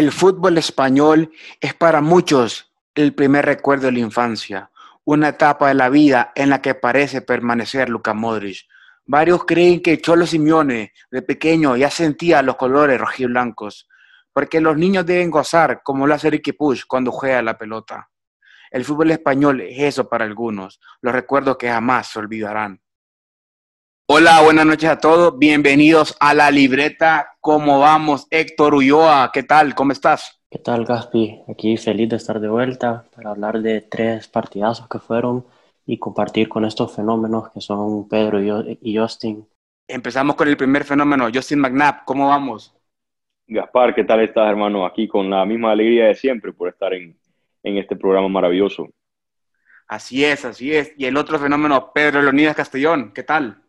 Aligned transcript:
El 0.00 0.12
fútbol 0.12 0.56
español 0.56 1.30
es 1.60 1.74
para 1.74 2.00
muchos 2.00 2.72
el 2.94 3.14
primer 3.14 3.44
recuerdo 3.44 3.84
de 3.84 3.92
la 3.92 3.98
infancia, 3.98 4.70
una 5.04 5.28
etapa 5.28 5.68
de 5.68 5.74
la 5.74 5.90
vida 5.90 6.32
en 6.34 6.48
la 6.48 6.62
que 6.62 6.74
parece 6.74 7.20
permanecer 7.20 7.90
Luka 7.90 8.14
Modric. 8.14 8.66
Varios 9.04 9.44
creen 9.44 9.82
que 9.82 10.00
Cholo 10.00 10.26
Simeone 10.26 10.94
de 11.10 11.20
pequeño 11.20 11.76
ya 11.76 11.90
sentía 11.90 12.40
los 12.40 12.56
colores 12.56 12.98
rojiblancos, 12.98 13.90
porque 14.32 14.62
los 14.62 14.74
niños 14.74 15.04
deben 15.04 15.30
gozar 15.30 15.82
como 15.82 16.06
lo 16.06 16.14
hace 16.14 16.30
Ricky 16.30 16.52
Push 16.52 16.84
cuando 16.88 17.12
juega 17.12 17.42
la 17.42 17.58
pelota. 17.58 18.08
El 18.70 18.86
fútbol 18.86 19.10
español 19.10 19.60
es 19.60 19.80
eso 19.80 20.08
para 20.08 20.24
algunos, 20.24 20.80
los 21.02 21.12
recuerdos 21.12 21.58
que 21.58 21.68
jamás 21.68 22.06
se 22.06 22.20
olvidarán. 22.20 22.80
Hola, 24.12 24.42
buenas 24.42 24.66
noches 24.66 24.90
a 24.90 24.98
todos. 24.98 25.38
Bienvenidos 25.38 26.16
a 26.18 26.34
la 26.34 26.50
libreta. 26.50 27.36
¿Cómo 27.40 27.78
vamos? 27.78 28.26
Héctor 28.28 28.74
Ulloa, 28.74 29.30
¿qué 29.32 29.44
tal? 29.44 29.72
¿Cómo 29.76 29.92
estás? 29.92 30.42
¿Qué 30.50 30.58
tal, 30.58 30.84
Gaspi? 30.84 31.42
Aquí 31.46 31.76
feliz 31.76 32.08
de 32.08 32.16
estar 32.16 32.40
de 32.40 32.48
vuelta 32.48 33.04
para 33.14 33.30
hablar 33.30 33.60
de 33.60 33.82
tres 33.82 34.26
partidazos 34.26 34.88
que 34.88 34.98
fueron 34.98 35.46
y 35.86 35.96
compartir 36.00 36.48
con 36.48 36.64
estos 36.64 36.92
fenómenos 36.92 37.52
que 37.52 37.60
son 37.60 38.08
Pedro 38.08 38.40
y 38.42 38.98
Justin. 38.98 39.46
Empezamos 39.86 40.34
con 40.34 40.48
el 40.48 40.56
primer 40.56 40.82
fenómeno, 40.82 41.28
Justin 41.32 41.60
McNabb. 41.60 42.04
¿Cómo 42.04 42.30
vamos? 42.30 42.74
Gaspar, 43.46 43.94
¿qué 43.94 44.02
tal 44.02 44.22
estás, 44.22 44.50
hermano? 44.50 44.84
Aquí 44.84 45.06
con 45.06 45.30
la 45.30 45.46
misma 45.46 45.70
alegría 45.70 46.06
de 46.06 46.16
siempre 46.16 46.52
por 46.52 46.68
estar 46.68 46.92
en, 46.94 47.16
en 47.62 47.76
este 47.78 47.94
programa 47.94 48.26
maravilloso. 48.26 48.88
Así 49.86 50.24
es, 50.24 50.44
así 50.44 50.74
es. 50.74 50.94
Y 50.96 51.04
el 51.04 51.16
otro 51.16 51.38
fenómeno, 51.38 51.92
Pedro 51.94 52.20
Leonidas 52.20 52.56
Castellón, 52.56 53.12
¿qué 53.14 53.22
tal? 53.22 53.62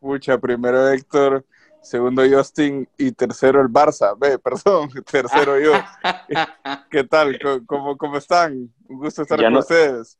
Pucha, 0.00 0.38
primero 0.38 0.88
Héctor, 0.88 1.44
segundo 1.82 2.22
Justin 2.28 2.88
y 2.96 3.12
tercero 3.12 3.60
el 3.60 3.68
Barça. 3.68 4.16
Ve, 4.18 4.38
perdón, 4.42 4.88
tercero 5.10 5.60
yo. 5.60 5.72
¿Qué 6.90 7.04
tal? 7.04 7.38
¿Cómo, 7.66 7.98
cómo 7.98 8.16
están? 8.16 8.72
Un 8.88 8.98
gusto 8.98 9.22
estar 9.22 9.38
con 9.38 9.56
ustedes. 9.56 10.18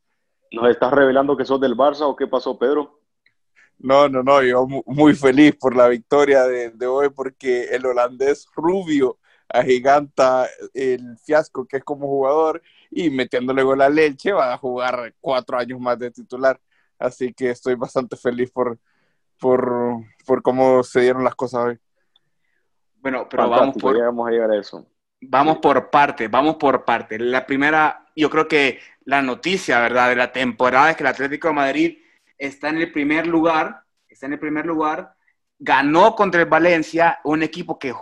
¿Nos 0.53 0.69
estás 0.69 0.92
revelando 0.92 1.34
que 1.34 1.47
sos 1.47 1.61
del 1.61 1.75
Barça 1.75 2.03
o 2.03 2.14
qué 2.14 2.27
pasó, 2.27 2.59
Pedro? 2.59 3.00
No, 3.78 4.06
no, 4.11 4.22
no, 4.22 4.42
yo 4.42 4.67
muy 4.67 5.14
feliz 5.14 5.56
por 5.56 5.75
la 5.75 5.89
victoria 5.89 6.42
de, 6.42 6.70
de 6.72 6.87
hoy 6.87 7.09
porque 7.09 7.65
el 7.70 7.87
holandés 7.87 8.47
Rubio 8.55 9.17
agiganta 9.48 10.47
el 10.75 11.17
fiasco 11.17 11.67
que 11.67 11.78
es 11.78 11.84
como 11.84 12.06
jugador 12.06 12.61
y 12.91 13.09
metiéndole 13.09 13.62
gol 13.62 13.81
a 13.81 13.89
Leche 13.89 14.33
va 14.33 14.53
a 14.53 14.59
jugar 14.59 15.15
cuatro 15.22 15.56
años 15.56 15.81
más 15.81 15.98
de 15.98 16.11
titular. 16.11 16.61
Así 16.98 17.33
que 17.33 17.48
estoy 17.48 17.75
bastante 17.77 18.17
feliz 18.17 18.50
por, 18.50 18.78
por, 19.41 20.05
por 20.27 20.43
cómo 20.43 20.83
se 20.85 21.01
dieron 21.01 21.25
las 21.25 21.35
cosas 21.35 21.65
hoy. 21.65 21.79
Bueno, 22.97 23.27
pero 23.29 23.49
vamos 23.49 23.77
por, 23.81 23.99
vamos 23.99 24.29
a 24.29 24.31
llegar 24.31 24.51
a 24.51 24.59
eso. 24.59 24.87
Vamos 25.23 25.59
por 25.59 25.91
parte, 25.91 26.29
vamos 26.29 26.57
por 26.57 26.85
parte. 26.85 27.19
La 27.19 27.47
primera, 27.47 28.07
yo 28.15 28.31
creo 28.31 28.47
que 28.47 28.79
la 29.05 29.23
noticia, 29.23 29.81
¿verdad?, 29.81 30.11
de 30.11 30.17
la 30.17 30.33
temporada 30.33 30.91
es 30.91 30.97
que 30.97 31.03
el 31.03 31.09
Atlético 31.09 31.49
de 31.49 31.55
Madrid 31.55 31.99
está 32.39 32.69
en 32.69 32.79
el 32.79 32.93
primer 32.93 33.27
lugar, 33.27 33.83
está 34.09 34.27
en 34.27 34.35
el 34.35 34.39
primer 34.39 34.67
lugar, 34.67 35.15
ganó 35.59 36.15
contra 36.15 36.41
el 36.41 36.49
Valencia, 36.49 37.21
un 37.25 37.43
equipo 37.43 37.79
que 37.79 37.95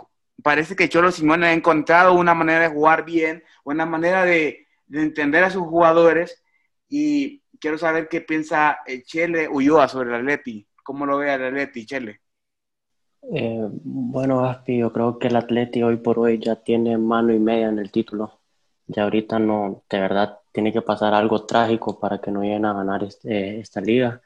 parece 0.43 0.75
que 0.75 0.87
Cholo 0.87 1.11
Simón 1.11 1.43
ha 1.43 1.53
encontrado 1.53 2.13
una 2.13 2.33
manera 2.33 2.61
de 2.61 2.69
jugar 2.69 3.03
bien, 3.03 3.43
una 3.63 3.85
manera 3.85 4.23
de, 4.23 4.67
de 4.87 5.01
entender 5.01 5.43
a 5.43 5.49
sus 5.49 5.63
jugadores 5.63 6.43
y 6.87 7.43
quiero 7.59 7.77
saber 7.77 8.07
qué 8.07 8.21
piensa 8.21 8.79
Chele 9.05 9.47
Ulloa 9.47 9.87
sobre 9.87 10.09
el 10.09 10.15
Atleti. 10.15 10.68
¿Cómo 10.83 11.05
lo 11.05 11.17
ve 11.17 11.33
el 11.33 11.43
Atleti, 11.43 11.85
Chele? 11.85 12.21
Eh, 13.21 13.67
bueno, 13.71 14.45
Aspi, 14.45 14.77
yo 14.77 14.91
creo 14.91 15.19
que 15.19 15.27
el 15.27 15.35
Atleti 15.35 15.83
hoy 15.83 15.97
por 15.97 16.19
hoy 16.19 16.39
ya 16.39 16.55
tiene 16.55 16.97
mano 16.97 17.33
y 17.33 17.39
media 17.39 17.69
en 17.69 17.79
el 17.79 17.91
título. 17.91 18.39
Ya 18.87 19.03
ahorita 19.03 19.39
no, 19.39 19.83
de 19.89 19.99
verdad, 19.99 20.39
tiene 20.51 20.73
que 20.73 20.81
pasar 20.81 21.13
algo 21.13 21.45
trágico 21.45 21.99
para 21.99 22.19
que 22.19 22.31
no 22.31 22.41
lleguen 22.41 22.65
a 22.65 22.73
ganar 22.73 23.03
este, 23.03 23.59
esta 23.59 23.81
liga. 23.81 24.21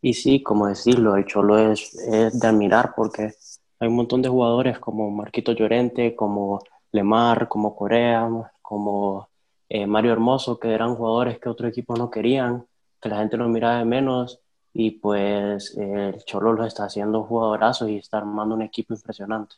Y 0.00 0.14
sí, 0.14 0.42
como 0.42 0.66
decirlo, 0.66 1.16
el 1.16 1.26
Cholo 1.26 1.58
es, 1.58 1.94
es, 1.94 2.40
de 2.40 2.48
admirar 2.48 2.94
porque 2.96 3.32
hay 3.78 3.88
un 3.88 3.96
montón 3.96 4.22
de 4.22 4.28
jugadores 4.28 4.78
como 4.78 5.10
Marquito 5.10 5.52
Llorente, 5.52 6.16
como 6.16 6.60
Lemar, 6.92 7.48
como 7.48 7.76
Corea, 7.76 8.28
como 8.60 9.28
eh, 9.68 9.86
Mario 9.86 10.12
Hermoso, 10.12 10.58
que 10.58 10.72
eran 10.72 10.96
jugadores 10.96 11.38
que 11.38 11.48
otros 11.48 11.70
equipos 11.70 11.98
no 11.98 12.10
querían, 12.10 12.66
que 13.00 13.08
la 13.08 13.18
gente 13.18 13.36
los 13.36 13.48
miraba 13.48 13.78
de 13.78 13.84
menos 13.84 14.40
y 14.74 14.92
pues 14.92 15.76
el 15.76 16.24
Cholo 16.24 16.52
lo 16.52 16.64
está 16.64 16.84
haciendo 16.84 17.24
jugadorazos 17.24 17.88
y 17.88 17.98
está 17.98 18.18
armando 18.18 18.54
un 18.54 18.62
equipo 18.62 18.94
impresionante. 18.94 19.56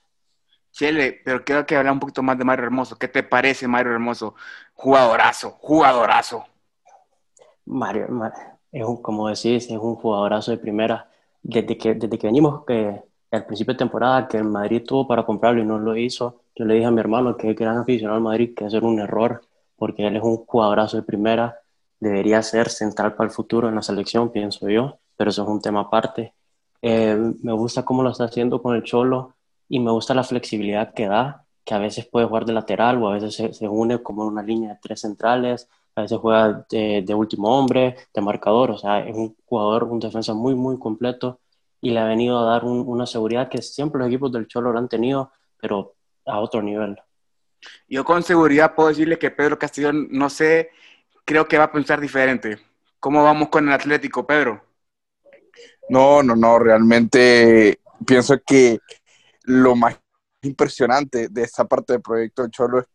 Chele, 0.73 1.21
pero 1.25 1.45
quiero 1.45 1.65
que 1.65 1.77
hable 1.77 1.93
un 1.93 2.01
poquito 2.01 2.23
más 2.23 2.37
de 2.37 2.45
Mario 2.45 2.65
Hermoso. 2.65 2.97
¿Qué 2.99 3.07
te 3.07 3.23
parece 3.23 3.69
Mario 3.69 3.93
Hermoso? 3.93 4.35
Jugadorazo, 4.75 5.53
jugadorazo. 5.61 6.45
Mario, 7.67 8.09
es 8.73 8.85
un, 8.85 9.01
como 9.01 9.29
decís, 9.29 9.71
es 9.71 9.71
un 9.71 9.95
jugadorazo 9.95 10.51
de 10.51 10.59
primera. 10.59 11.09
Desde 11.43 11.79
que, 11.79 11.95
desde 11.95 12.19
que 12.19 12.27
venimos, 12.27 12.65
que 12.65 13.03
al 13.31 13.47
principio 13.47 13.75
de 13.75 13.79
temporada, 13.79 14.27
que 14.27 14.39
el 14.39 14.45
Madrid 14.45 14.83
tuvo 14.85 15.07
para 15.07 15.25
comprarlo 15.25 15.63
y 15.63 15.65
no 15.65 15.79
lo 15.79 15.97
hizo, 15.97 16.41
yo 16.57 16.65
le 16.65 16.75
dije 16.75 16.87
a 16.87 16.91
mi 16.91 17.01
hermano 17.01 17.37
que 17.37 17.51
es 17.51 17.57
gran 17.57 17.79
aficionado 17.79 18.17
al 18.17 18.23
Madrid 18.23 18.55
que 18.57 18.65
hacer 18.65 18.83
un 18.83 18.99
error, 18.99 19.43
porque 19.77 20.07
él 20.07 20.17
es 20.17 20.23
un 20.23 20.39
jugadorazo 20.45 20.97
de 20.97 21.03
primera, 21.05 21.61
debería 22.01 22.43
ser 22.43 22.69
central 22.69 23.15
para 23.15 23.29
el 23.29 23.35
futuro 23.35 23.69
en 23.69 23.77
la 23.77 23.83
selección, 23.83 24.33
pienso 24.33 24.69
yo 24.69 24.99
pero 25.17 25.31
eso 25.31 25.43
es 25.43 25.49
un 25.49 25.61
tema 25.61 25.81
aparte. 25.81 26.35
Eh, 26.83 27.17
me 27.43 27.53
gusta 27.53 27.85
cómo 27.85 28.03
lo 28.03 28.11
está 28.11 28.25
haciendo 28.25 28.61
con 28.61 28.77
el 28.77 28.83
Cholo 28.83 29.35
y 29.69 29.81
me 29.81 29.91
gusta 29.91 30.15
la 30.15 30.25
flexibilidad 30.25 30.93
que 30.93 31.07
da, 31.07 31.45
que 31.65 31.75
a 31.75 31.79
veces 31.79 32.07
puede 32.07 32.27
jugar 32.27 32.45
de 32.45 32.53
lateral 32.53 33.03
o 33.03 33.09
a 33.09 33.15
veces 33.15 33.57
se, 33.57 33.69
une 33.69 34.03
como 34.03 34.27
una 34.27 34.43
línea 34.43 34.75
de 34.75 34.79
tres 34.83 35.01
centrales, 35.01 35.69
a 35.97 36.03
veces 36.03 36.19
juega 36.19 36.67
de, 36.69 37.15
último 37.15 37.57
hombre, 37.57 37.97
de 38.13 38.21
marcador, 38.21 38.71
o 38.73 38.79
sea, 38.79 39.01
es 39.01 39.17
un 39.17 39.35
jugador, 39.47 39.85
un 39.85 40.01
defensa 40.01 40.35
muy, 40.35 40.55
muy 40.55 40.79
completo 40.79 41.41
y 41.81 41.91
le 41.91 42.01
ha 42.01 42.05
venido 42.05 42.39
a 42.39 42.45
dar 42.45 42.65
una 42.65 43.07
seguridad 43.07 43.49
que 43.49 43.63
siempre 43.63 43.99
los 43.99 44.09
equipos 44.09 44.33
del 44.33 44.47
Cholo 44.47 44.73
lo 44.73 44.79
han 44.79 44.89
tenido, 44.89 45.33
pero 45.61 45.95
a 46.27 46.41
otro 46.41 46.63
nivel. 46.63 46.99
Yo 47.89 48.05
con 48.05 48.23
seguridad 48.23 48.75
puedo 48.75 48.89
decirle 48.89 49.19
que 49.19 49.31
Pedro 49.31 49.59
Castellón, 49.59 50.09
no 50.11 50.29
sé, 50.29 50.71
creo 51.25 51.47
que 51.47 51.59
va 51.59 51.65
a 51.65 51.73
pensar 51.73 52.01
diferente. 52.01 52.59
¿Cómo 53.01 53.23
vamos 53.23 53.49
con 53.49 53.67
el 53.69 53.75
Atlético, 53.75 54.27
Pedro? 54.27 54.63
No, 55.89 56.23
no, 56.23 56.35
no, 56.35 56.59
realmente 56.59 57.81
pienso 58.07 58.41
que 58.45 58.79
lo 59.45 59.77
más 59.77 59.99
impresionante 60.43 61.29
de 61.29 61.43
esta 61.43 61.65
parte 61.67 61.93
del 61.95 62.03
proyecto 62.03 62.49
Cholo 62.49 62.81
es 62.81 62.87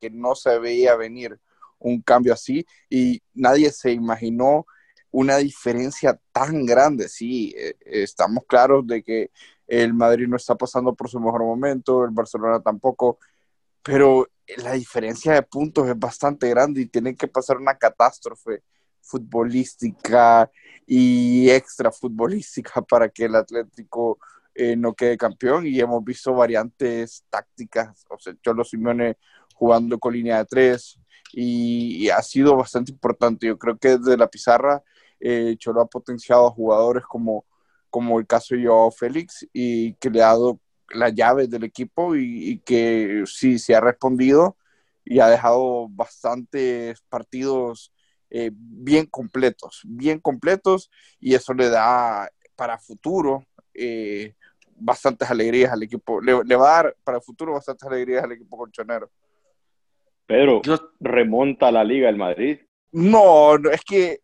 que 0.00 0.10
no 0.10 0.34
se 0.34 0.58
veía 0.58 0.96
venir 0.96 1.38
un 1.78 2.02
cambio 2.02 2.32
así 2.32 2.66
y 2.90 3.22
nadie 3.34 3.70
se 3.70 3.92
imaginó 3.92 4.66
una 5.10 5.36
diferencia 5.38 6.18
tan 6.32 6.66
grande. 6.66 7.08
Sí, 7.08 7.54
eh, 7.56 7.74
estamos 7.80 8.44
claros 8.46 8.86
de 8.86 9.02
que 9.02 9.30
el 9.66 9.94
Madrid 9.94 10.26
no 10.28 10.36
está 10.36 10.54
pasando 10.56 10.94
por 10.94 11.08
su 11.08 11.20
mejor 11.20 11.42
momento, 11.42 12.04
el 12.04 12.10
Barcelona 12.10 12.60
tampoco, 12.60 13.18
pero 13.82 14.26
la 14.58 14.72
diferencia 14.72 15.32
de 15.32 15.42
puntos 15.42 15.88
es 15.88 15.98
bastante 15.98 16.48
grande 16.50 16.82
y 16.82 16.86
tiene 16.86 17.16
que 17.16 17.28
pasar 17.28 17.56
una 17.56 17.78
catástrofe 17.78 18.62
futbolística 19.04 20.50
y 20.86 21.50
extra 21.50 21.90
futbolística 21.92 22.82
para 22.88 23.08
que 23.08 23.24
el 23.26 23.34
Atlético 23.36 24.18
eh, 24.54 24.76
no 24.76 24.94
quede 24.94 25.16
campeón 25.16 25.66
y 25.66 25.78
hemos 25.80 26.04
visto 26.04 26.32
variantes 26.34 27.24
tácticas, 27.28 28.04
o 28.08 28.18
sea, 28.18 28.34
Cholo 28.42 28.64
Simeone 28.64 29.18
jugando 29.54 29.98
con 29.98 30.12
línea 30.12 30.38
de 30.38 30.44
tres 30.46 30.98
y, 31.32 32.08
ha 32.10 32.22
sido 32.22 32.56
bastante 32.56 32.92
importante. 32.92 33.46
Yo 33.46 33.58
creo 33.58 33.76
que 33.78 33.98
desde 33.98 34.16
la 34.16 34.28
pizarra 34.28 34.82
eh, 35.20 35.56
Cholo 35.58 35.80
ha 35.80 35.86
potenciado 35.86 36.46
a 36.46 36.50
jugadores 36.50 37.04
como, 37.04 37.44
como 37.90 38.18
el 38.20 38.26
caso 38.26 38.54
de 38.54 38.66
Joao 38.66 38.90
Félix 38.90 39.46
y 39.52 39.94
que 39.94 40.10
le 40.10 40.22
ha 40.22 40.26
dado 40.26 40.60
las 40.90 41.14
llaves 41.14 41.50
del 41.50 41.64
equipo 41.64 42.14
y, 42.14 42.50
y 42.50 42.58
que 42.58 43.24
sí, 43.26 43.58
se 43.58 43.74
ha 43.74 43.80
respondido 43.80 44.56
y 45.04 45.20
ha 45.20 45.28
dejado 45.28 45.88
bastantes 45.90 47.00
partidos 47.08 47.93
eh, 48.36 48.50
bien 48.52 49.06
completos, 49.06 49.82
bien 49.84 50.18
completos, 50.18 50.90
y 51.20 51.36
eso 51.36 51.54
le 51.54 51.68
da 51.68 52.28
para 52.56 52.80
futuro 52.80 53.46
eh, 53.72 54.34
bastantes 54.74 55.30
alegrías 55.30 55.70
al 55.70 55.84
equipo, 55.84 56.20
le, 56.20 56.56
va 56.56 56.80
a 56.80 56.82
dar 56.82 56.96
para 57.04 57.20
futuro 57.20 57.52
bastantes 57.52 57.88
alegrías 57.88 58.24
al 58.24 58.32
equipo 58.32 58.56
colchonero. 58.56 59.08
Pedro, 60.26 60.62
¿remonta 60.98 61.70
la 61.70 61.84
liga 61.84 62.08
el 62.08 62.16
Madrid? 62.16 62.58
No, 62.90 63.54
es 63.70 63.82
que 63.82 64.18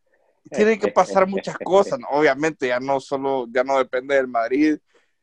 tiene 0.50 0.76
que 0.76 0.88
pasar 0.88 1.24
muchas 1.28 1.56
cosas, 1.58 2.00
obviamente 2.10 2.66
ya 2.66 2.80
no 2.80 2.98
solo, 2.98 3.46
ya 3.48 3.62
no 3.62 3.78
depende 3.78 4.16
del 4.16 4.26
Madrid, 4.26 4.76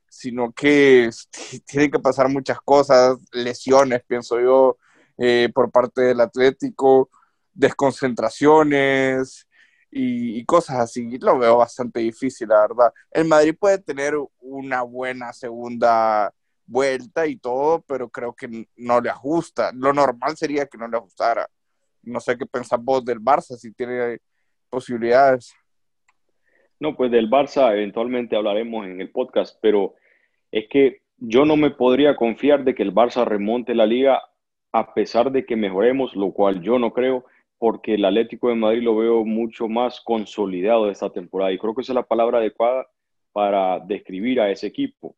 sino 0.08 0.54
que 0.54 1.10
tienen 1.66 1.92
que 1.92 2.00
pasar 2.00 2.30
muchas 2.30 2.62
cosas, 2.62 3.18
lesiones, 3.34 4.02
pienso 4.08 4.40
yo, 4.40 4.78
eh, 5.18 5.50
por 5.54 5.72
parte 5.72 6.04
del 6.04 6.22
Atlético, 6.22 7.10
desconcentraciones 7.58 9.48
y, 9.92 10.46
cosas 10.46 10.78
así. 10.78 11.18
Lo 11.20 11.40
veo 11.40 11.58
bastante 11.58 12.00
difícil, 12.00 12.48
la 12.50 12.62
verdad. 12.62 12.94
El 13.12 13.26
Madrid 13.26 13.56
puede 13.60 13.80
tener 13.80 14.14
una 14.40 14.84
buena 14.84 15.34
segunda 15.34 16.32
vuelta 16.66 17.26
y 17.26 17.38
todo, 17.38 17.84
pero 17.88 18.10
creo 18.10 18.34
que 18.34 18.68
no 18.76 19.02
le 19.02 19.10
ajusta. 19.10 19.72
Lo 19.74 19.92
normal 19.94 20.38
sería 20.38 20.68
que 20.68 20.78
no 20.78 20.88
le 20.88 20.98
ajustara. 20.98 21.48
No 22.04 22.20
sé 22.20 22.38
qué 22.38 22.46
pensás 22.46 22.80
vos 22.82 23.04
del 23.04 23.20
Barça, 23.20 23.58
si 23.58 23.74
tiene 23.74 24.20
posibilidades. 24.70 25.54
No, 26.80 26.96
pues 26.96 27.10
del 27.10 27.30
Barça 27.30 27.72
eventualmente 27.74 28.36
hablaremos 28.36 28.86
en 28.86 29.02
el 29.02 29.10
podcast, 29.12 29.58
pero 29.62 29.96
es 30.52 30.66
que 30.70 31.02
yo 31.18 31.46
no 31.46 31.58
me 31.58 31.72
podría 31.72 32.16
confiar 32.16 32.64
de 32.64 32.76
que 32.76 32.84
el 32.84 32.94
Barça 32.94 33.26
remonte 33.26 33.74
la 33.74 33.88
liga 33.88 34.22
a 34.72 34.94
pesar 34.94 35.32
de 35.32 35.46
que 35.46 35.56
mejoremos, 35.56 36.16
lo 36.16 36.32
cual 36.34 36.62
yo 36.62 36.78
no 36.78 36.94
creo, 36.94 37.26
porque 37.58 37.96
el 37.96 38.06
Atlético 38.06 38.50
de 38.50 38.56
Madrid 38.56 38.84
lo 38.84 38.96
veo 38.96 39.26
mucho 39.26 39.68
más 39.68 40.02
consolidado 40.02 40.90
esta 40.90 41.12
temporada 41.12 41.52
y 41.52 41.58
creo 41.58 41.74
que 41.76 41.82
esa 41.82 41.94
es 41.94 41.96
la 41.96 42.08
palabra 42.08 42.40
adecuada 42.40 42.88
para 43.32 43.80
describir 43.80 44.42
a 44.42 44.52
ese 44.52 44.68
equipo. 44.68 45.16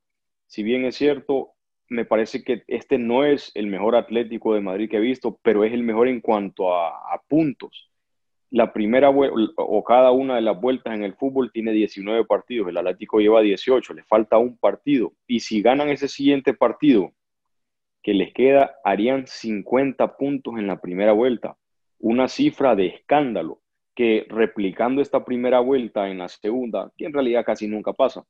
Si 0.47 0.63
bien 0.63 0.85
es 0.85 0.95
cierto, 0.95 1.51
me 1.89 2.05
parece 2.05 2.43
que 2.43 2.63
este 2.67 2.97
no 2.97 3.25
es 3.25 3.51
el 3.55 3.67
mejor 3.67 3.95
Atlético 3.95 4.53
de 4.53 4.61
Madrid 4.61 4.89
que 4.89 4.97
he 4.97 5.01
visto, 5.01 5.39
pero 5.41 5.63
es 5.63 5.73
el 5.73 5.83
mejor 5.83 6.07
en 6.07 6.21
cuanto 6.21 6.73
a, 6.73 6.89
a 7.13 7.21
puntos 7.27 7.89
la 8.51 8.73
primera 8.73 9.09
o 9.09 9.83
cada 9.83 10.11
una 10.11 10.35
de 10.35 10.41
las 10.41 10.59
vueltas 10.59 10.95
en 10.95 11.03
el 11.03 11.13
fútbol 11.13 11.51
tiene 11.51 11.71
19 11.71 12.25
partidos, 12.25 12.67
el 12.67 12.77
Atlético 12.77 13.19
lleva 13.19 13.41
18, 13.41 13.93
le 13.93 14.03
falta 14.03 14.37
un 14.37 14.57
partido. 14.57 15.13
Y 15.27 15.41
si 15.41 15.61
ganan 15.61 15.89
ese 15.89 16.07
siguiente 16.07 16.53
partido 16.53 17.13
que 18.01 18.13
les 18.13 18.33
queda, 18.33 18.75
harían 18.83 19.27
50 19.27 20.17
puntos 20.17 20.57
en 20.57 20.67
la 20.67 20.81
primera 20.81 21.11
vuelta. 21.11 21.57
Una 21.99 22.27
cifra 22.27 22.75
de 22.75 22.87
escándalo 22.87 23.61
que 23.95 24.25
replicando 24.29 25.01
esta 25.01 25.25
primera 25.25 25.59
vuelta 25.59 26.09
en 26.09 26.19
la 26.19 26.29
segunda, 26.29 26.91
que 26.97 27.05
en 27.05 27.13
realidad 27.13 27.45
casi 27.45 27.67
nunca 27.67 27.93
pasa, 27.93 28.23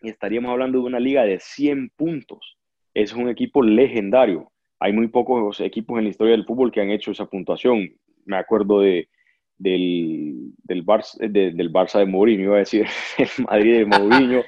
estaríamos 0.00 0.50
hablando 0.50 0.78
de 0.78 0.84
una 0.84 1.00
liga 1.00 1.24
de 1.24 1.40
100 1.40 1.90
puntos. 1.96 2.56
Es 2.94 3.12
un 3.12 3.28
equipo 3.28 3.62
legendario. 3.62 4.52
Hay 4.78 4.92
muy 4.92 5.08
pocos 5.08 5.60
equipos 5.60 5.98
en 5.98 6.04
la 6.04 6.10
historia 6.10 6.32
del 6.32 6.44
fútbol 6.46 6.70
que 6.70 6.80
han 6.80 6.90
hecho 6.90 7.10
esa 7.10 7.26
puntuación. 7.26 7.90
Me 8.24 8.36
acuerdo 8.36 8.80
de 8.80 9.08
del, 9.58 10.52
del, 10.62 10.84
Barça, 10.84 11.18
de, 11.98 12.06
Mourinho, 12.06 12.44
iba 12.44 12.56
a 12.56 12.60
decir, 12.60 12.86
el 13.18 13.44
Madrid 13.44 13.78
de 13.78 13.84
Mourinho, 13.86 14.42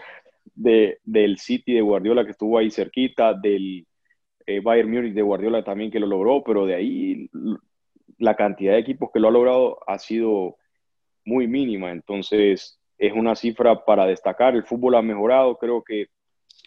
de, 0.54 0.98
del 1.04 1.38
City 1.38 1.74
de 1.74 1.80
Guardiola 1.80 2.24
que 2.24 2.30
estuvo 2.30 2.58
ahí 2.58 2.70
cerquita, 2.70 3.34
del 3.34 3.86
eh, 4.46 4.60
Bayern 4.60 4.90
Múnich 4.90 5.14
de 5.14 5.22
Guardiola 5.22 5.64
también 5.64 5.90
que 5.90 6.00
lo 6.00 6.06
logró, 6.06 6.42
pero 6.44 6.64
de 6.64 6.74
ahí 6.74 7.30
la 8.20 8.36
cantidad 8.36 8.74
de 8.74 8.78
equipos 8.78 9.10
que 9.12 9.18
lo 9.18 9.28
ha 9.28 9.32
logrado 9.32 9.78
ha 9.86 9.98
sido 9.98 10.56
muy 11.24 11.48
mínima, 11.48 11.90
entonces 11.90 12.78
es 12.98 13.12
una 13.12 13.34
cifra 13.34 13.84
para 13.84 14.06
destacar, 14.06 14.54
el 14.54 14.64
fútbol 14.64 14.94
ha 14.94 15.02
mejorado, 15.02 15.56
creo 15.56 15.82
que 15.82 16.06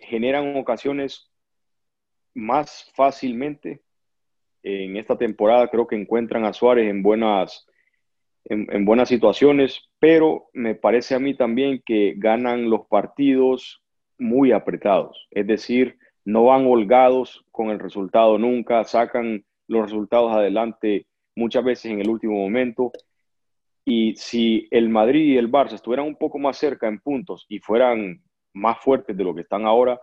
generan 0.02 0.58
ocasiones 0.58 1.32
más 2.34 2.92
fácilmente. 2.96 3.82
En 4.64 4.98
esta 4.98 5.18
temporada, 5.18 5.68
creo 5.68 5.88
que 5.88 5.96
encuentran 5.96 6.46
a 6.46 6.54
Suárez 6.54 6.90
en 6.90 7.04
buenas 7.04 7.68
en, 8.46 8.86
buenas 8.86 9.10
situaciones, 9.10 9.90
pero 10.00 10.50
me 10.54 10.76
parece 10.76 11.16
a 11.16 11.20
mí 11.20 11.36
también 11.36 11.82
que 11.86 12.14
ganan 12.18 12.70
los 12.70 12.88
partidos 12.88 13.82
muy 14.18 14.52
apretados, 14.52 15.28
es 15.32 15.48
decir, 15.48 15.98
no 16.26 16.46
van 16.46 16.66
holgados 16.66 17.46
con 17.52 17.70
el 17.70 17.80
resultado 17.80 18.38
nunca, 18.38 18.84
sacan 18.84 19.46
los 19.68 19.84
resultados 19.84 20.32
adelante 20.34 21.08
muchas 21.36 21.64
veces 21.64 21.92
en 21.92 22.00
el 22.00 22.10
último 22.10 22.34
momento. 22.34 22.92
Y 23.86 24.16
si 24.16 24.68
el 24.72 24.90
Madrid 24.90 25.34
y 25.34 25.38
el 25.38 25.52
Barça 25.52 25.74
estuvieran 25.74 26.08
un 26.08 26.16
poco 26.16 26.40
más 26.40 26.58
cerca 26.58 26.88
en 26.88 27.00
puntos 27.00 27.46
y 27.50 27.60
fueran 27.60 28.22
más 28.54 28.80
fuertes 28.80 29.18
de 29.18 29.24
lo 29.24 29.36
que 29.36 29.42
están 29.42 29.66
ahora, 29.66 30.00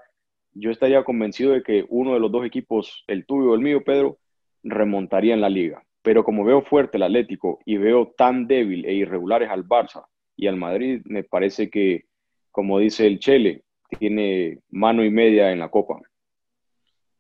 yo 0.53 0.71
estaría 0.71 1.05
convencido 1.05 1.53
de 1.53 1.63
que 1.63 1.87
uno 1.89 2.15
de 2.15 2.21
los 2.21 2.31
dos 2.31 2.45
equipos, 2.45 3.05
el 3.07 3.25
tuyo 3.25 3.51
o 3.51 3.55
el 3.55 3.61
mío, 3.61 3.83
Pedro, 3.85 4.19
remontaría 4.63 5.35
en 5.35 5.41
la 5.41 5.49
liga. 5.49 5.83
Pero 6.03 6.25
como 6.25 6.45
veo 6.45 6.63
fuerte 6.63 6.97
el 6.97 7.05
Atlético 7.05 7.61
y 7.65 7.77
veo 7.77 8.13
tan 8.17 8.47
débil 8.47 8.85
e 8.85 8.95
irregulares 8.95 9.51
al 9.51 9.67
Barça 9.67 10.05
y 10.37 10.47
al 10.47 10.57
Madrid, 10.57 11.03
me 11.05 11.25
parece 11.25 11.71
que, 11.71 12.07
como 12.51 12.79
dice 12.79 13.07
el 13.07 13.19
Chele, 13.19 13.63
tiene 13.99 14.59
mano 14.71 15.05
y 15.05 15.11
media 15.11 15.53
en 15.53 15.59
la 15.59 15.69
Copa. 15.69 16.01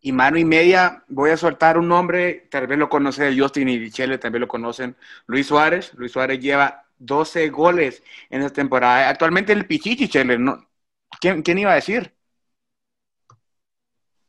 Y 0.02 0.12
mano 0.12 0.38
y 0.38 0.44
media, 0.44 1.04
voy 1.08 1.30
a 1.30 1.36
soltar 1.36 1.76
un 1.78 1.88
nombre, 1.88 2.48
tal 2.50 2.66
vez 2.66 2.78
lo 2.78 2.88
conoce 2.88 3.36
Justin 3.38 3.68
y 3.68 3.90
Chele, 3.90 4.18
también 4.18 4.40
lo 4.42 4.48
conocen, 4.48 4.96
Luis 5.26 5.46
Suárez. 5.46 5.92
Luis 5.94 6.12
Suárez 6.12 6.40
lleva 6.40 6.86
12 6.98 7.50
goles 7.50 8.02
en 8.30 8.42
esta 8.42 8.54
temporada. 8.54 9.08
Actualmente 9.10 9.52
el 9.52 9.66
Pichichi, 9.66 10.08
Chele, 10.08 10.38
¿no? 10.38 10.66
¿Quién, 11.20 11.42
¿Quién 11.42 11.58
iba 11.58 11.72
a 11.72 11.74
decir? 11.76 12.14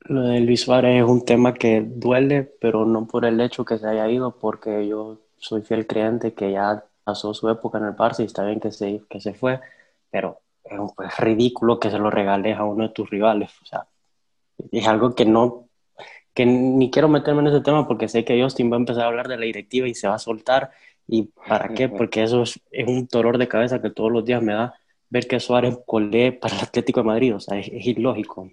Lo 0.01 0.21
de 0.23 0.39
Luis 0.41 0.61
Suárez 0.61 1.01
es 1.03 1.09
un 1.09 1.25
tema 1.25 1.53
que 1.53 1.81
duele, 1.85 2.43
pero 2.59 2.85
no 2.85 3.07
por 3.07 3.25
el 3.25 3.39
hecho 3.41 3.65
que 3.65 3.77
se 3.77 3.87
haya 3.87 4.09
ido, 4.09 4.37
porque 4.39 4.87
yo 4.87 5.19
soy 5.37 5.61
fiel 5.61 5.87
creyente 5.87 6.33
que 6.33 6.51
ya 6.51 6.83
pasó 7.03 7.33
su 7.33 7.49
época 7.49 7.77
en 7.77 7.85
el 7.85 7.95
Barça 7.95 8.21
y 8.21 8.25
está 8.25 8.43
bien 8.45 8.59
que 8.59 8.71
se, 8.71 9.03
que 9.09 9.21
se 9.21 9.33
fue, 9.33 9.59
pero 10.09 10.41
es, 10.63 10.79
pues, 10.95 11.17
ridículo 11.17 11.79
que 11.79 11.91
se 11.91 11.99
lo 11.99 12.09
regales 12.11 12.57
a 12.57 12.65
uno 12.65 12.87
de 12.87 12.93
tus 12.93 13.09
rivales. 13.09 13.51
O 13.61 13.65
sea, 13.65 13.87
es 14.71 14.87
algo 14.87 15.15
que 15.15 15.25
no, 15.25 15.69
que 16.33 16.45
ni 16.45 16.91
quiero 16.91 17.09
meterme 17.09 17.41
en 17.41 17.47
ese 17.47 17.61
tema 17.61 17.87
porque 17.87 18.07
sé 18.07 18.23
que 18.25 18.41
Justin 18.41 18.71
va 18.71 18.75
a 18.75 18.79
empezar 18.79 19.03
a 19.03 19.07
hablar 19.07 19.27
de 19.27 19.37
la 19.37 19.45
directiva 19.45 19.87
y 19.87 19.95
se 19.95 20.07
va 20.07 20.15
a 20.15 20.19
soltar. 20.19 20.71
¿Y 21.07 21.23
para 21.47 21.69
qué? 21.73 21.89
Porque 21.89 22.23
eso 22.23 22.43
es, 22.43 22.59
un 22.87 23.07
dolor 23.11 23.37
de 23.37 23.47
cabeza 23.47 23.81
que 23.81 23.89
todos 23.89 24.11
los 24.11 24.23
días 24.23 24.41
me 24.41 24.53
da 24.53 24.73
ver 25.09 25.27
que 25.27 25.39
Suárez 25.39 25.77
colé 25.85 26.31
para 26.31 26.55
el 26.55 26.61
Atlético 26.61 27.01
de 27.01 27.07
Madrid. 27.07 27.35
O 27.35 27.39
sea, 27.39 27.59
es 27.59 27.85
ilógico. 27.85 28.49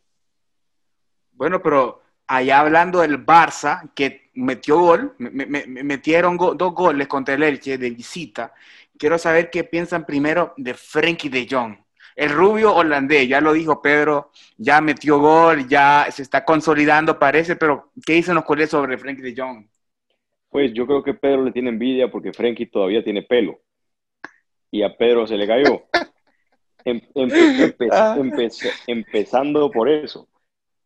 Bueno, 1.33 1.63
pero 1.63 2.03
allá 2.27 2.61
hablando 2.61 3.01
del 3.01 3.25
Barça, 3.25 3.91
que 3.95 4.31
metió 4.35 4.79
gol, 4.79 5.15
me, 5.19 5.47
metieron 5.67 6.37
dos 6.37 6.75
goles 6.75 7.09
contra 7.09 7.35
el 7.35 7.43
Elche 7.43 7.79
de 7.79 7.91
visita. 7.91 8.53
Quiero 8.97 9.19
saber 9.19 9.51
qué 9.51 9.65
piensan 9.65 10.05
primero 10.05 10.53
de 10.57 10.75
Frenkie 10.75 11.29
de 11.29 11.47
Jong. 11.49 11.77
El 12.19 12.31
rubio 12.31 12.75
holandés, 12.75 13.29
ya 13.29 13.41
lo 13.41 13.53
dijo 13.53 13.81
Pedro, 13.81 14.33
ya 14.57 14.81
metió 14.81 15.21
gol, 15.21 15.69
ya 15.69 16.09
se 16.11 16.23
está 16.23 16.45
consolidando, 16.45 17.17
parece, 17.17 17.55
pero 17.55 17.93
¿qué 18.05 18.15
dicen 18.15 18.35
los 18.35 18.45
colegas 18.45 18.71
sobre 18.71 18.99
Frenkie 18.99 19.23
de 19.23 19.41
Jong? 19.41 19.65
Pues 20.49 20.73
yo 20.75 20.85
creo 20.85 21.05
que 21.05 21.15
Pedro 21.15 21.45
le 21.45 21.53
tiene 21.53 21.69
envidia 21.69 22.11
porque 22.11 22.33
Frenkie 22.33 22.67
todavía 22.67 23.05
tiene 23.05 23.23
pelo. 23.23 23.61
Y 24.73 24.83
a 24.83 24.97
Pedro 24.97 25.29
se 25.29 25.37
le 25.37 25.47
cayó. 25.47 25.85
Em, 26.85 27.01
ah. 27.91 28.17
empezando 28.87 29.71
por 29.71 29.89
eso 29.89 30.29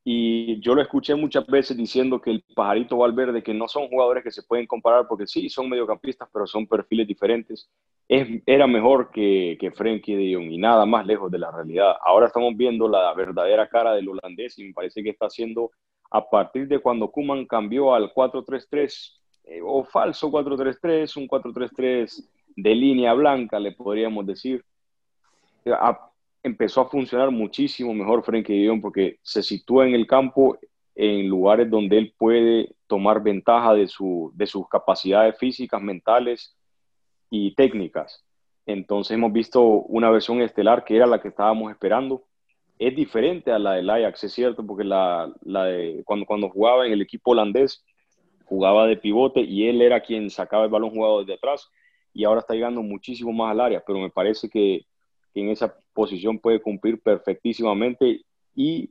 y 0.04 0.60
yo 0.60 0.74
lo 0.74 0.82
escuché 0.82 1.14
muchas 1.14 1.46
veces 1.46 1.76
diciendo 1.76 2.20
que 2.20 2.30
el 2.30 2.44
pajarito 2.54 2.96
Valverde, 2.96 3.42
que 3.42 3.54
no 3.54 3.68
son 3.68 3.88
jugadores 3.88 4.24
que 4.24 4.32
se 4.32 4.42
pueden 4.42 4.66
comparar 4.66 5.06
porque 5.06 5.26
sí, 5.26 5.48
son 5.48 5.68
mediocampistas, 5.68 6.28
pero 6.32 6.46
son 6.46 6.66
perfiles 6.66 7.06
diferentes, 7.06 7.70
es, 8.08 8.42
era 8.46 8.66
mejor 8.66 9.10
que, 9.12 9.56
que 9.60 9.70
Frenkie 9.70 10.16
de 10.16 10.34
Jong 10.34 10.50
y 10.50 10.58
nada 10.58 10.84
más 10.86 11.06
lejos 11.06 11.30
de 11.30 11.38
la 11.38 11.50
realidad. 11.50 11.94
Ahora 12.04 12.26
estamos 12.26 12.56
viendo 12.56 12.88
la 12.88 13.14
verdadera 13.14 13.68
cara 13.68 13.94
del 13.94 14.08
holandés 14.08 14.58
y 14.58 14.64
me 14.64 14.72
parece 14.72 15.02
que 15.02 15.10
está 15.10 15.26
haciendo 15.26 15.70
a 16.10 16.28
partir 16.28 16.68
de 16.68 16.78
cuando 16.78 17.10
Kuman 17.10 17.46
cambió 17.46 17.94
al 17.94 18.12
4-3-3 18.12 19.18
eh, 19.44 19.60
o 19.64 19.84
falso 19.84 20.30
4-3-3, 20.30 21.16
un 21.16 21.28
4-3-3 21.28 22.28
de 22.56 22.74
línea 22.74 23.14
blanca, 23.14 23.58
le 23.58 23.72
podríamos 23.72 24.26
decir. 24.26 24.64
Empezó 26.42 26.80
a 26.80 26.88
funcionar 26.88 27.30
muchísimo 27.30 27.94
mejor 27.94 28.24
Frenkie 28.24 28.62
de 28.62 28.68
Jong 28.68 28.80
porque 28.80 29.18
se 29.22 29.42
sitúa 29.42 29.86
en 29.86 29.94
el 29.94 30.06
campo 30.06 30.58
en 30.94 31.28
lugares 31.28 31.70
donde 31.70 31.98
él 31.98 32.14
puede 32.18 32.74
tomar 32.86 33.22
ventaja 33.22 33.74
de, 33.74 33.86
su, 33.86 34.30
de 34.34 34.46
sus 34.46 34.68
capacidades 34.68 35.38
físicas, 35.38 35.80
mentales 35.80 36.56
y 37.30 37.54
técnicas. 37.54 38.24
Entonces 38.66 39.14
hemos 39.14 39.32
visto 39.32 39.62
una 39.62 40.10
versión 40.10 40.42
estelar 40.42 40.84
que 40.84 40.96
era 40.96 41.06
la 41.06 41.20
que 41.20 41.28
estábamos 41.28 41.70
esperando. 41.70 42.24
Es 42.78 42.94
diferente 42.94 43.50
a 43.52 43.58
la 43.58 43.74
del 43.74 43.88
Ajax, 43.88 44.24
es 44.24 44.32
cierto, 44.32 44.66
porque 44.66 44.84
la, 44.84 45.32
la 45.42 45.66
cuando, 46.04 46.26
cuando 46.26 46.50
jugaba 46.50 46.86
en 46.86 46.92
el 46.92 47.00
equipo 47.00 47.30
holandés, 47.30 47.84
jugaba 48.44 48.86
de 48.86 48.96
pivote 48.96 49.40
y 49.40 49.68
él 49.68 49.80
era 49.80 50.00
quien 50.00 50.28
sacaba 50.28 50.64
el 50.64 50.70
balón 50.70 50.90
jugado 50.90 51.20
desde 51.20 51.34
atrás 51.34 51.70
y 52.12 52.24
ahora 52.24 52.40
está 52.40 52.54
llegando 52.54 52.82
muchísimo 52.82 53.32
más 53.32 53.52
al 53.52 53.60
área, 53.60 53.82
pero 53.86 53.98
me 53.98 54.10
parece 54.10 54.48
que 54.50 54.84
que 55.32 55.40
en 55.40 55.50
esa 55.50 55.74
posición 55.92 56.38
puede 56.38 56.60
cumplir 56.60 57.00
perfectísimamente 57.00 58.22
y 58.54 58.90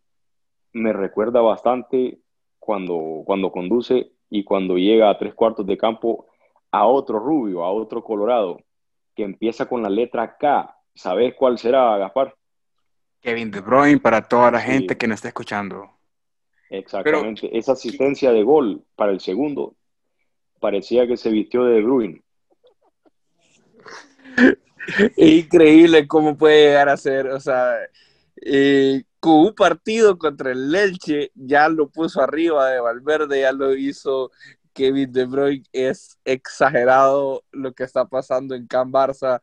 me 0.74 0.94
recuerda 0.94 1.42
bastante 1.42 2.20
cuando, 2.60 3.24
cuando 3.26 3.52
conduce 3.52 4.12
y 4.30 4.44
cuando 4.44 4.78
llega 4.78 5.10
a 5.10 5.18
tres 5.18 5.34
cuartos 5.34 5.66
de 5.66 5.78
campo 5.78 6.28
a 6.72 6.86
otro 6.86 7.20
rubio, 7.20 7.64
a 7.64 7.72
otro 7.72 8.04
colorado, 8.04 8.62
que 9.16 9.24
empieza 9.24 9.68
con 9.68 9.84
la 9.84 9.90
letra 9.90 10.38
K. 10.38 10.78
¿Sabes 10.96 11.34
cuál 11.36 11.58
será, 11.58 11.98
Gaspar? 11.98 12.36
Kevin 13.20 13.52
De 13.52 13.60
Bruyne 13.60 14.00
para 14.00 14.28
toda 14.28 14.52
la 14.52 14.60
gente 14.60 14.98
que 14.98 15.08
nos 15.08 15.16
está 15.16 15.28
escuchando. 15.28 15.90
Exactamente. 16.70 17.56
Esa 17.56 17.74
asistencia 17.74 18.32
de 18.32 18.44
gol 18.44 18.84
para 18.96 19.12
el 19.12 19.20
segundo 19.20 19.76
parecía 20.60 21.06
que 21.06 21.18
se 21.18 21.30
vistió 21.30 21.66
de 21.66 21.76
De 21.76 21.82
Bruyne. 21.82 22.22
increíble 25.18 26.08
cómo 26.08 26.38
puede 26.38 26.68
llegar 26.68 26.90
a 26.90 26.98
ser, 26.98 27.28
o 27.28 27.40
sea, 27.40 27.76
con 29.20 29.34
un 29.34 29.54
partido 29.56 30.18
contra 30.18 30.52
el 30.52 30.72
Leche 30.72 31.32
ya 31.36 31.70
lo 31.70 31.90
puso 31.90 32.22
arriba 32.22 32.70
de 32.70 32.80
Valverde, 32.80 33.42
ya 33.42 33.52
lo 33.52 33.76
hizo 33.76 34.32
Kevin 34.74 35.12
De 35.12 35.26
Bruyne. 35.26 35.64
Es 35.72 36.18
exagerado 36.26 37.44
lo 37.52 37.74
que 37.74 37.84
está 37.84 38.06
pasando 38.06 38.56
en 38.56 38.68
Can 38.68 38.92
Barça, 38.92 39.40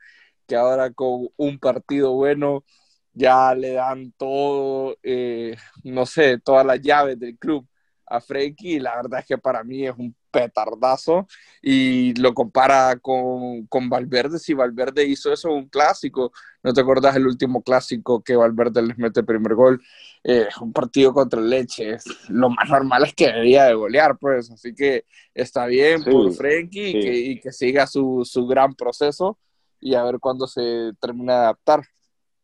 que 0.46 0.56
ahora 0.56 0.92
con 0.92 1.28
un 1.36 1.58
partido 1.58 2.12
bueno 2.14 2.64
ya 3.12 3.54
le 3.54 3.74
dan 3.74 4.12
todo, 4.16 4.96
eh, 5.02 5.56
no 5.84 6.06
sé, 6.06 6.38
todas 6.38 6.66
las 6.66 6.80
llaves 6.80 7.18
del 7.18 7.36
club 7.38 7.66
a 8.08 8.20
Frenkie 8.20 8.74
y 8.74 8.80
la 8.80 8.96
verdad 8.96 9.20
es 9.20 9.26
que 9.26 9.38
para 9.38 9.62
mí 9.64 9.86
es 9.86 9.94
un 9.96 10.14
petardazo 10.30 11.26
y 11.62 12.14
lo 12.14 12.34
compara 12.34 12.96
con, 12.96 13.66
con, 13.66 13.88
Valverde, 13.88 14.38
si 14.38 14.54
Valverde 14.54 15.04
hizo 15.04 15.32
eso 15.32 15.48
en 15.48 15.54
un 15.56 15.68
clásico, 15.68 16.32
¿no 16.62 16.72
te 16.72 16.80
acordás 16.80 17.16
el 17.16 17.26
último 17.26 17.62
clásico 17.62 18.22
que 18.22 18.36
Valverde 18.36 18.82
les 18.82 18.98
mete 18.98 19.20
el 19.20 19.26
primer 19.26 19.54
gol? 19.54 19.82
Eh, 20.24 20.48
un 20.60 20.72
partido 20.72 21.12
contra 21.14 21.40
el 21.40 21.48
Leche, 21.48 21.96
lo 22.28 22.50
más 22.50 22.68
normal 22.68 23.04
es 23.04 23.14
que 23.14 23.26
debería 23.26 23.64
de 23.64 23.74
golear, 23.74 24.18
pues, 24.18 24.50
así 24.50 24.74
que 24.74 25.04
está 25.34 25.66
bien 25.66 26.04
por 26.04 26.32
Frenkie 26.32 26.88
y, 26.88 27.00
que, 27.00 27.14
y, 27.14 27.40
que, 27.40 27.52
siga 27.52 27.86
su, 27.86 28.22
su 28.24 28.46
gran 28.46 28.74
proceso 28.74 29.38
y 29.80 29.94
a 29.94 30.02
ver 30.02 30.18
cuándo 30.18 30.46
se 30.46 30.92
termina 31.00 31.34
de 31.34 31.38
adaptar. 31.40 31.82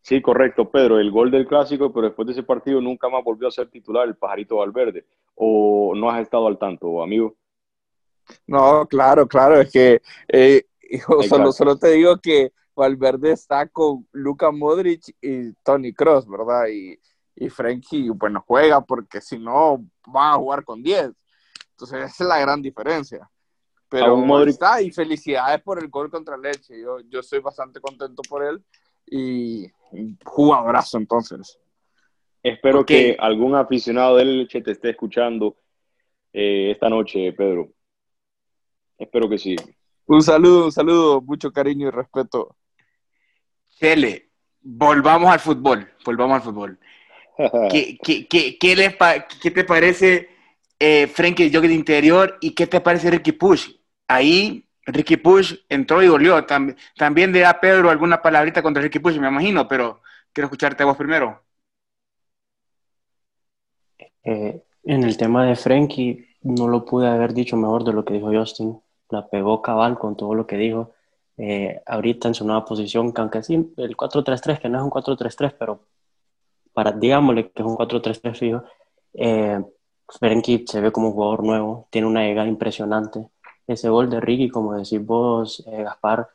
Sí, 0.05 0.21
correcto, 0.21 0.71
Pedro. 0.71 1.01
El 1.01 1.11
gol 1.11 1.31
del 1.31 1.47
clásico, 1.47 1.91
pero 1.91 2.09
después 2.09 2.27
de 2.27 2.33
ese 2.33 2.43
partido 2.43 2.79
nunca 2.79 3.09
más 3.09 3.25
volvió 3.25 3.49
a 3.49 3.51
ser 3.51 3.71
titular 3.71 4.07
el 4.07 4.17
pajarito 4.17 4.57
Valverde. 4.57 5.07
¿O 5.35 5.95
no 5.97 6.11
has 6.11 6.21
estado 6.21 6.47
al 6.47 6.59
tanto, 6.59 7.03
amigo? 7.03 7.35
No, 8.47 8.87
claro, 8.87 9.27
claro. 9.27 9.63
Es 9.63 9.73
que 9.73 10.03
eh, 10.29 10.67
solo, 11.27 11.53
solo 11.53 11.79
te 11.79 11.93
digo 11.93 12.19
que 12.19 12.53
Valverde 12.77 13.33
está 13.33 13.67
con 13.67 14.07
Luka 14.13 14.51
Modric 14.51 15.17
y 15.23 15.55
Tony 15.63 15.95
Cross, 15.95 16.29
¿verdad? 16.29 16.67
Y, 16.71 17.01
y 17.35 17.49
Frenkie, 17.49 18.11
bueno, 18.11 18.45
juega 18.47 18.83
porque 18.83 19.23
si 19.23 19.39
no, 19.39 19.87
va 20.15 20.33
a 20.33 20.37
jugar 20.37 20.65
con 20.65 20.83
10. 20.83 21.13
Entonces, 21.71 22.13
esa 22.13 22.25
es 22.25 22.29
la 22.29 22.41
gran 22.41 22.61
diferencia. 22.61 23.27
Pero 23.89 24.19
Modric... 24.19 24.53
está, 24.53 24.83
y 24.83 24.91
felicidades 24.91 25.63
por 25.63 25.79
el 25.79 25.89
gol 25.89 26.11
contra 26.11 26.37
Leche. 26.37 26.79
Yo, 26.79 27.01
yo 27.09 27.21
estoy 27.21 27.39
bastante 27.39 27.81
contento 27.81 28.21
por 28.29 28.45
él 28.45 28.63
y 29.07 29.71
jugadorazo 30.25 30.99
entonces. 30.99 31.59
Espero 32.43 32.85
que 32.85 33.17
algún 33.19 33.55
aficionado 33.55 34.17
del 34.17 34.41
Leche 34.41 34.61
te 34.61 34.73
esté 34.73 34.91
escuchando 34.91 35.57
eh, 36.33 36.71
esta 36.73 36.91
noche, 36.91 37.33
Pedro. 37.33 37.71
Espero 38.99 39.29
que 39.29 39.39
sí. 39.39 39.57
Un 40.07 40.23
saludo, 40.23 40.67
un 40.67 40.73
saludo, 40.73 41.23
mucho 41.23 41.51
cariño 41.53 41.89
y 41.89 41.91
respeto. 41.91 42.57
Chele, 43.79 44.31
volvamos 44.61 45.31
al 45.31 45.41
fútbol, 45.41 45.91
volvamos 46.05 46.37
al 46.37 46.43
fútbol. 46.43 46.79
¿Qué, 47.71 47.99
qué, 48.03 48.27
qué, 48.29 48.59
qué, 48.59 49.51
te 49.51 49.65
parece 49.65 50.29
eh, 50.79 51.07
Frankie 51.07 51.51
Jockey 51.53 51.69
de 51.69 51.75
interior 51.75 52.39
y 52.41 52.55
qué 52.55 52.67
te 52.67 52.81
parece 52.81 53.11
Ricky 53.11 53.33
Push? 53.33 53.71
Ahí 54.07 54.67
Ricky 54.87 55.17
Push 55.17 55.55
entró 55.69 56.03
y 56.03 56.09
goleó. 56.09 56.45
también 56.97 57.33
le 57.33 57.41
da 57.41 57.61
Pedro 57.61 57.91
alguna 57.91 58.21
palabrita 58.23 58.63
contra 58.63 58.83
Ricky 58.83 58.99
Push, 58.99 59.19
me 59.19 59.29
imagino, 59.29 59.67
pero 59.69 60.01
quiero 60.33 60.47
escucharte 60.47 60.83
a 60.83 60.87
vos 60.87 60.97
primero. 60.97 61.43
Eh, 64.23 64.63
en 64.85 65.05
el 65.05 65.17
tema 65.17 65.47
de 65.47 65.57
Frankie, 65.57 66.27
no 66.43 66.69
lo 66.69 66.85
pude 66.85 67.09
haber 67.09 67.33
dicho 67.35 67.57
mejor 67.57 67.85
de 67.85 67.93
lo 67.93 68.05
que 68.05 68.15
dijo 68.15 68.33
Justin. 68.33 68.81
La 69.11 69.29
pegó 69.29 69.63
cabal 69.63 69.99
con 69.99 70.17
todo 70.17 70.35
lo 70.35 70.47
que 70.47 70.57
dijo. 70.57 70.95
Eh, 71.37 71.81
ahorita 71.87 72.29
en 72.29 72.35
su 72.35 72.45
nueva 72.47 72.65
posición, 72.65 73.13
que 73.13 73.21
aunque 73.21 73.43
sí, 73.43 73.55
el 73.77 73.97
4-3-3, 73.97 74.61
que 74.61 74.69
no 74.69 74.79
es 74.79 74.85
un 74.85 74.91
4-3-3, 74.91 75.55
pero 75.59 75.81
para, 76.73 76.93
digámosle 76.93 77.51
que 77.51 77.63
es 77.63 77.67
un 77.67 77.77
4-3-3 77.77 78.39
fijo, 78.39 78.65
eh, 79.15 79.61
Frankie 80.09 80.65
se 80.67 80.81
ve 80.81 80.93
como 80.93 81.09
un 81.09 81.15
jugador 81.15 81.45
nuevo, 81.45 81.89
tiene 81.91 82.07
una 82.07 82.23
llegada 82.25 82.49
impresionante 82.49 83.29
ese 83.67 83.89
gol 83.89 84.11
de 84.11 84.21
Ricky, 84.21 84.49
como 84.49 84.75
decís 84.75 85.05
vos, 85.05 85.65
eh, 85.67 85.83
Gaspar, 85.83 86.29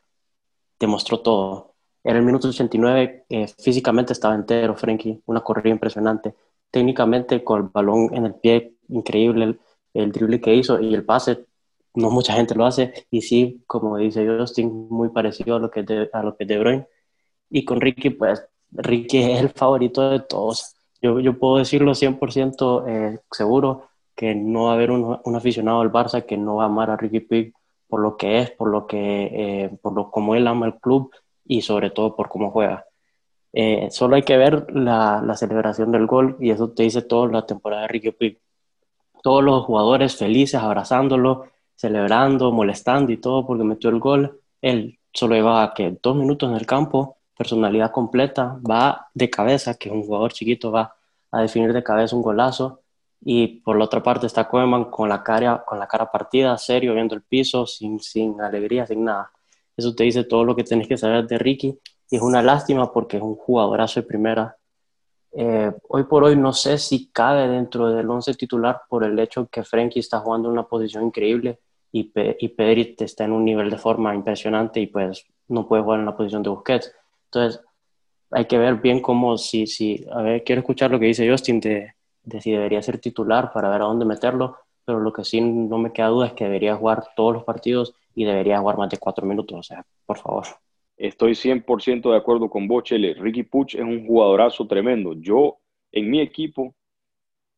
demostró 0.80 1.20
todo. 1.22 1.76
Era 2.04 2.20
el 2.20 2.26
minuto 2.26 2.48
89, 2.48 3.26
eh, 3.30 3.48
físicamente 3.48 4.14
estaba 4.14 4.36
entero 4.36 4.76
Frenkie, 4.76 5.22
una 5.26 5.42
corrida 5.42 5.74
impresionante. 5.74 6.34
Técnicamente, 6.72 7.44
con 7.44 7.64
el 7.64 7.70
balón 7.70 8.10
en 8.14 8.26
el 8.26 8.36
pie, 8.36 8.76
increíble 8.90 9.46
el, 9.46 9.60
el 9.94 10.12
drible 10.12 10.40
que 10.42 10.54
hizo 10.56 10.80
y 10.80 10.94
el 10.94 11.06
pase, 11.06 11.46
no 11.96 12.10
mucha 12.12 12.34
gente 12.34 12.56
lo 12.56 12.66
hace. 12.66 13.08
Y 13.12 13.22
sí, 13.22 13.64
como 13.68 13.98
dice 13.98 14.26
Justin, 14.28 14.88
muy 14.90 15.10
parecido 15.10 15.56
a 15.58 15.60
lo 15.60 15.70
que 15.72 15.84
de, 15.84 16.10
a 16.14 16.24
lo 16.24 16.36
que 16.36 16.46
De 16.46 16.60
Bruyne. 16.60 16.88
Y 17.50 17.66
con 17.66 17.82
Ricky, 17.82 18.12
pues 18.12 18.44
Ricky 18.72 19.20
es 19.20 19.40
el 19.42 19.50
favorito 19.50 20.10
de 20.10 20.20
todos. 20.22 20.76
Yo, 21.02 21.20
yo 21.20 21.38
puedo 21.40 21.58
decirlo 21.58 21.94
100% 21.96 22.86
eh, 22.88 23.20
seguro 23.32 23.89
que 24.20 24.36
no 24.36 24.66
va 24.66 24.72
a 24.72 24.74
haber 24.74 24.92
un, 24.92 25.18
aficionado 25.34 25.80
del 25.80 25.94
Barça 25.94 26.26
que 26.26 26.36
no 26.36 26.58
va 26.58 26.64
a 26.64 26.66
amar 26.66 26.90
a 26.90 26.98
Ricky 26.98 27.22
Pig 27.22 27.54
por 27.88 28.02
lo 28.02 28.18
que 28.18 28.40
es, 28.40 28.52
por 28.52 28.68
lo 28.70 28.86
que, 28.86 28.98
eh, 29.32 29.70
por 29.82 29.94
lo 29.94 30.12
como 30.12 30.36
él 30.36 30.46
ama 30.46 30.66
el 30.66 30.76
club 30.76 31.10
y 31.46 31.62
sobre 31.62 31.90
todo 31.90 32.18
por 32.18 32.28
cómo 32.28 32.52
juega. 32.52 32.86
Eh, 33.54 33.88
solo 33.92 34.18
hay 34.18 34.24
que 34.24 34.36
ver 34.36 34.76
la, 34.76 35.24
celebración 35.38 35.94
del 35.94 36.06
gol 36.06 36.36
y 36.42 36.50
eso 36.52 36.70
te 36.72 36.84
dice 36.84 37.02
toda 37.02 37.32
la 37.32 37.46
temporada 37.46 37.84
de 37.84 37.88
Ricky 37.88 38.12
Pig. 38.12 38.40
Todos 39.24 39.42
los 39.42 39.64
jugadores 39.64 40.18
felices, 40.18 40.62
abrazándolo, 40.62 41.46
celebrando, 41.76 42.52
molestando 42.52 43.14
y 43.14 43.18
todo 43.18 43.48
porque 43.48 43.64
metió 43.64 43.90
el 43.90 44.00
gol. 44.00 44.42
Él 44.62 45.00
solo 45.14 45.36
llevaba 45.36 45.74
que 45.74 45.98
dos 46.04 46.18
minutos 46.18 46.50
en 46.50 46.58
el 46.58 46.66
campo, 46.66 47.16
personalidad 47.38 47.94
completa, 47.94 48.60
va 48.70 49.08
de 49.14 49.30
cabeza, 49.30 49.76
que 49.76 49.90
un 49.90 50.04
jugador 50.04 50.34
chiquito 50.34 50.74
va 50.74 50.94
a 51.32 51.42
definir 51.42 51.72
de 51.72 51.84
cabeza 51.84 52.18
un 52.18 52.22
golazo 52.22 52.82
y 53.22 53.60
por 53.60 53.78
la 53.78 53.86
otra 53.86 54.02
parte 54.02 54.28
está 54.28 54.48
Koeman 54.48 54.86
con 54.86 55.10
la 55.10 55.24
cara, 55.24 55.64
con 55.66 55.78
la 55.78 55.88
cara 55.88 56.10
partida, 56.10 56.58
serio, 56.58 56.94
viendo 56.94 57.16
el 57.16 57.22
piso, 57.22 57.66
sin, 57.66 58.00
sin 58.00 58.40
alegría, 58.42 58.86
sin 58.86 59.04
nada. 59.04 59.32
Eso 59.76 59.94
te 59.94 60.06
dice 60.06 60.24
todo 60.24 60.44
lo 60.44 60.56
que 60.56 60.64
tenés 60.64 60.88
que 60.88 60.98
saber 60.98 61.28
de 61.28 61.38
Ricky. 61.38 61.78
Y 62.10 62.16
es 62.16 62.22
una 62.22 62.42
lástima 62.42 62.92
porque 62.92 63.18
es 63.18 63.24
un 63.24 63.36
jugadorazo 63.36 64.02
de 64.02 64.08
primera. 64.08 64.58
Eh, 65.32 65.72
hoy 65.90 66.04
por 66.06 66.24
hoy 66.24 66.36
no 66.36 66.54
sé 66.54 66.78
si 66.78 67.12
cabe 67.12 67.48
dentro 67.48 67.88
del 67.90 68.10
once 68.10 68.34
titular 68.34 68.82
por 68.90 69.04
el 69.04 69.20
hecho 69.20 69.48
que 69.48 69.64
Frenkie 69.64 70.00
está 70.00 70.20
jugando 70.20 70.48
en 70.48 70.54
una 70.54 70.64
posición 70.64 71.06
increíble 71.06 71.60
y, 71.92 72.06
Pe 72.06 72.36
y 72.40 72.48
Pedri 72.50 72.96
está 72.98 73.26
en 73.26 73.34
un 73.34 73.46
nivel 73.46 73.70
de 73.70 73.78
forma 73.78 74.16
impresionante 74.16 74.80
y 74.80 74.88
pues 74.88 75.24
no 75.48 75.68
puede 75.68 75.84
jugar 75.84 76.00
en 76.00 76.08
la 76.08 76.18
posición 76.18 76.42
de 76.42 76.50
Busquets. 76.50 76.92
Entonces 77.26 77.62
hay 78.32 78.46
que 78.46 78.58
ver 78.58 78.76
bien 78.76 79.02
cómo, 79.02 79.38
si, 79.38 79.68
si, 79.68 80.04
a 80.12 80.22
ver, 80.22 80.44
quiero 80.44 80.62
escuchar 80.62 80.90
lo 80.90 81.00
que 81.00 81.06
dice 81.06 81.30
Justin 81.30 81.60
de, 81.60 81.94
de 82.24 82.42
si 82.42 82.52
debería 82.52 82.82
ser 82.82 83.00
titular 83.00 83.52
para 83.52 83.70
ver 83.70 83.82
a 83.82 83.86
dónde 83.86 84.06
meterlo, 84.06 84.58
pero 84.86 85.00
lo 85.00 85.14
que 85.14 85.24
sí 85.24 85.42
no 85.42 85.78
me 85.78 85.92
queda 85.92 86.08
duda 86.08 86.28
es 86.28 86.34
que 86.34 86.46
debería 86.46 86.76
jugar 86.76 87.04
todos 87.16 87.34
los 87.34 87.44
partidos 87.44 87.94
y 88.16 88.26
debería 88.26 88.60
jugar 88.60 88.78
más 88.78 88.90
de 88.90 88.98
cuatro 88.98 89.26
minutos, 89.26 89.58
o 89.58 89.64
sea, 89.64 89.86
por 90.06 90.18
favor. 90.18 90.46
Estoy 90.98 91.34
100% 91.34 92.12
de 92.12 92.18
acuerdo 92.18 92.50
con 92.50 92.68
vos, 92.68 92.84
Chele. 92.84 93.14
Ricky 93.14 93.44
Puch 93.44 93.76
es 93.76 93.82
un 93.82 94.06
jugadorazo 94.06 94.68
tremendo. 94.68 95.14
Yo, 95.14 95.60
en 95.92 96.10
mi 96.10 96.20
equipo, 96.20 96.76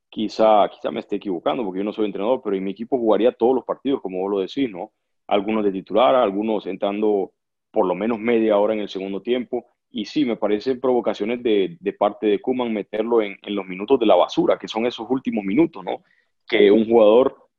quizá, 0.10 0.70
quizá 0.70 0.91
me 0.91 1.00
esté 1.00 1.15
equivocando 1.15 1.63
porque 1.63 1.80
yo 1.80 1.84
no 1.84 1.94
soy 1.94 2.06
entrenador, 2.06 2.41
pero 2.44 2.56
en 2.56 2.63
mi 2.63 2.72
equipo 2.72 3.00
jugaría 3.00 3.32
todos 3.32 3.56
los 3.56 3.65
partidos, 3.65 4.01
como 4.01 4.20
vos 4.20 4.32
lo 4.32 4.39
decís, 4.39 4.70
¿no? 4.70 4.91
Algunos 5.27 5.63
de 5.63 5.72
titular, 5.72 6.13
algunos 6.13 6.68
entrando 6.68 7.32
por 7.72 7.86
lo 7.88 7.96
menos 7.96 8.20
media 8.20 8.58
hora 8.58 8.74
en 8.74 8.82
el 8.82 8.89
segundo 8.89 9.22
tiempo 9.22 9.65
y 9.91 10.05
sí, 10.05 10.24
me 10.25 10.38
parecen 10.38 10.79
provocaciones 10.79 11.43
de, 11.43 11.77
parte 12.00 12.27
de 12.27 12.39
Kuman 12.39 12.74
meterlo 12.74 13.21
en, 13.21 13.38
los 13.43 13.65
minutos 13.65 14.00
de 14.00 14.05
la 14.05 14.15
basura, 14.15 14.57
que 14.57 14.67
son 14.67 14.86
esos 14.86 15.05
últimos 15.10 15.43
minutos, 15.43 15.83
¿no? 15.83 16.03
Que 16.48 16.71
un 16.71 16.86
jugador 16.86 17.50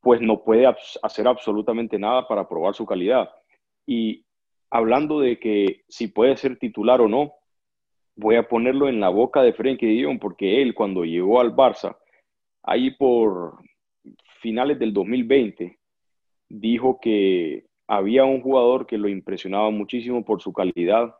pues 0.00 0.20
no 0.20 0.42
puede 0.42 0.66
hacer 1.02 1.26
absolutamente 1.26 1.98
nada 1.98 2.26
para 2.28 2.48
probar 2.48 2.74
su 2.74 2.86
calidad. 2.86 3.30
Y 3.86 4.24
hablando 4.70 5.20
de 5.20 5.38
que 5.38 5.82
si 5.88 6.08
puede 6.08 6.36
ser 6.36 6.58
titular 6.58 7.00
o 7.00 7.08
no, 7.08 7.34
voy 8.14 8.36
a 8.36 8.48
ponerlo 8.48 8.88
en 8.88 9.00
la 9.00 9.08
boca 9.08 9.42
de 9.42 9.52
Frenkie 9.52 10.02
de 10.02 10.18
porque 10.18 10.62
él 10.62 10.74
cuando 10.74 11.04
llegó 11.04 11.40
al 11.40 11.54
Barça, 11.54 11.96
ahí 12.62 12.90
por 12.92 13.58
finales 14.40 14.78
del 14.78 14.92
2020, 14.92 15.78
dijo 16.48 16.98
que 17.00 17.64
había 17.86 18.24
un 18.24 18.42
jugador 18.42 18.86
que 18.86 18.98
lo 18.98 19.08
impresionaba 19.08 19.70
muchísimo 19.70 20.24
por 20.24 20.40
su 20.40 20.52
calidad, 20.52 21.14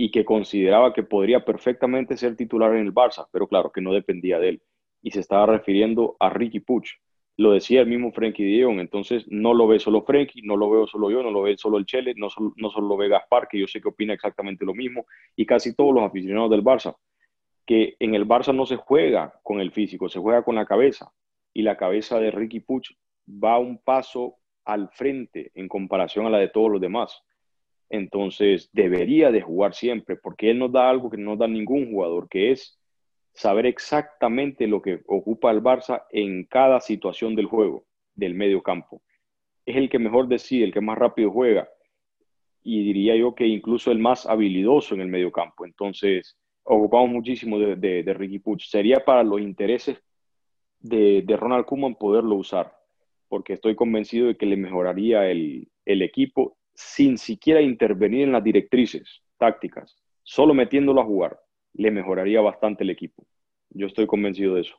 y 0.00 0.12
que 0.12 0.24
consideraba 0.24 0.92
que 0.94 1.02
podría 1.02 1.44
perfectamente 1.44 2.16
ser 2.16 2.36
titular 2.36 2.72
en 2.76 2.86
el 2.86 2.94
Barça, 2.94 3.26
pero 3.32 3.48
claro 3.48 3.72
que 3.72 3.80
no 3.80 3.92
dependía 3.92 4.38
de 4.38 4.50
él. 4.50 4.62
Y 5.02 5.10
se 5.10 5.18
estaba 5.18 5.44
refiriendo 5.46 6.16
a 6.20 6.30
Ricky 6.30 6.60
Puch. 6.60 6.88
Lo 7.36 7.50
decía 7.50 7.80
el 7.80 7.88
mismo 7.88 8.12
Frenkie 8.12 8.44
de 8.44 8.80
entonces 8.80 9.24
no 9.28 9.54
lo 9.54 9.66
ve 9.66 9.80
solo 9.80 10.02
Frenkie, 10.02 10.42
no 10.42 10.56
lo 10.56 10.70
veo 10.70 10.86
solo 10.86 11.10
yo, 11.10 11.22
no 11.24 11.32
lo 11.32 11.42
ve 11.42 11.56
solo 11.58 11.78
el 11.78 11.84
Chele, 11.84 12.14
no, 12.16 12.30
solo, 12.30 12.52
no 12.56 12.70
solo 12.70 12.86
lo 12.86 12.96
ve 12.96 13.08
Gaspar, 13.08 13.48
que 13.48 13.58
yo 13.58 13.66
sé 13.66 13.80
que 13.80 13.88
opina 13.88 14.14
exactamente 14.14 14.64
lo 14.64 14.72
mismo, 14.72 15.04
y 15.34 15.44
casi 15.44 15.74
todos 15.74 15.92
los 15.92 16.04
aficionados 16.04 16.50
del 16.50 16.62
Barça, 16.62 16.96
que 17.66 17.96
en 17.98 18.14
el 18.14 18.26
Barça 18.26 18.54
no 18.54 18.66
se 18.66 18.76
juega 18.76 19.34
con 19.42 19.60
el 19.60 19.72
físico, 19.72 20.08
se 20.08 20.20
juega 20.20 20.42
con 20.44 20.54
la 20.54 20.66
cabeza, 20.66 21.12
y 21.52 21.62
la 21.62 21.76
cabeza 21.76 22.20
de 22.20 22.30
Ricky 22.30 22.60
Puch 22.60 22.90
va 23.28 23.58
un 23.58 23.78
paso 23.78 24.36
al 24.64 24.90
frente 24.90 25.50
en 25.54 25.68
comparación 25.68 26.26
a 26.26 26.30
la 26.30 26.38
de 26.38 26.48
todos 26.48 26.70
los 26.70 26.80
demás 26.80 27.24
entonces 27.90 28.70
debería 28.72 29.30
de 29.30 29.40
jugar 29.40 29.74
siempre, 29.74 30.16
porque 30.16 30.50
él 30.50 30.58
nos 30.58 30.72
da 30.72 30.90
algo 30.90 31.10
que 31.10 31.16
no 31.16 31.36
da 31.36 31.48
ningún 31.48 31.90
jugador, 31.90 32.28
que 32.28 32.50
es 32.50 32.78
saber 33.32 33.66
exactamente 33.66 34.66
lo 34.66 34.82
que 34.82 35.00
ocupa 35.06 35.50
el 35.50 35.62
Barça 35.62 36.04
en 36.10 36.44
cada 36.44 36.80
situación 36.80 37.34
del 37.34 37.46
juego, 37.46 37.84
del 38.14 38.34
medio 38.34 38.62
campo. 38.62 39.00
Es 39.64 39.76
el 39.76 39.88
que 39.88 39.98
mejor 39.98 40.28
decide, 40.28 40.64
el 40.64 40.72
que 40.72 40.80
más 40.80 40.98
rápido 40.98 41.30
juega 41.30 41.68
y 42.62 42.84
diría 42.84 43.16
yo 43.16 43.34
que 43.34 43.46
incluso 43.46 43.90
el 43.90 43.98
más 43.98 44.26
habilidoso 44.26 44.94
en 44.94 45.00
el 45.00 45.08
medio 45.08 45.32
campo. 45.32 45.64
Entonces, 45.64 46.36
ocupamos 46.64 47.08
muchísimo 47.08 47.58
de, 47.58 48.14
Ricky 48.14 48.40
Puch. 48.40 48.66
Sería 48.66 49.04
para 49.04 49.22
los 49.22 49.40
intereses 49.40 50.02
de, 50.80 51.24
Ronald 51.28 51.64
Koeman 51.64 51.94
poderlo 51.94 52.34
usar, 52.34 52.76
porque 53.28 53.54
estoy 53.54 53.74
convencido 53.74 54.26
de 54.26 54.36
que 54.36 54.44
le 54.44 54.56
mejoraría 54.56 55.30
el, 55.30 55.68
el 55.86 56.02
equipo 56.02 56.57
sin 56.78 57.18
siquiera 57.18 57.60
intervenir 57.60 58.22
en 58.22 58.32
las 58.32 58.44
directrices 58.44 59.20
tácticas, 59.36 59.96
solo 60.22 60.54
metiéndolo 60.54 61.00
a 61.00 61.04
jugar 61.04 61.40
le 61.74 61.90
mejoraría 61.90 62.40
bastante 62.40 62.84
el 62.84 62.90
equipo. 62.90 63.26
Yo 63.70 63.88
estoy 63.88 64.06
convencido 64.06 64.54
de 64.54 64.60
eso. 64.62 64.76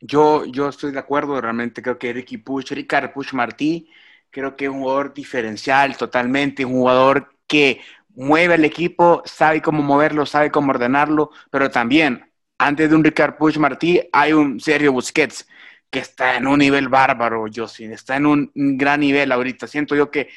Yo, 0.00 0.44
yo 0.46 0.68
estoy 0.68 0.92
de 0.92 1.00
acuerdo, 1.00 1.40
realmente 1.40 1.82
creo 1.82 1.98
que 1.98 2.12
Ricky 2.12 2.38
Push, 2.38 2.70
Ricardo 2.70 3.12
Push 3.12 3.32
Martí, 3.32 3.88
creo 4.30 4.54
que 4.56 4.66
es 4.66 4.70
un 4.70 4.80
jugador 4.80 5.12
diferencial 5.12 5.96
totalmente, 5.96 6.64
un 6.64 6.74
jugador 6.74 7.34
que 7.48 7.80
mueve 8.10 8.54
al 8.54 8.64
equipo, 8.64 9.22
sabe 9.24 9.60
cómo 9.60 9.82
moverlo, 9.82 10.24
sabe 10.24 10.52
cómo 10.52 10.70
ordenarlo, 10.70 11.30
pero 11.50 11.68
también, 11.68 12.30
antes 12.58 12.90
de 12.90 12.94
un 12.94 13.02
Ricardo 13.02 13.36
Push 13.38 13.58
Martí, 13.58 14.00
hay 14.12 14.32
un 14.32 14.60
Sergio 14.60 14.92
Busquets 14.92 15.48
que 15.90 15.98
está 15.98 16.36
en 16.36 16.46
un 16.46 16.60
nivel 16.60 16.88
bárbaro, 16.88 17.46
sí, 17.66 17.84
está 17.86 18.16
en 18.16 18.26
un, 18.26 18.52
gran 18.54 19.00
nivel 19.00 19.32
ahorita. 19.32 19.66
Siento 19.66 19.96
yo 19.96 20.10
que 20.10 20.28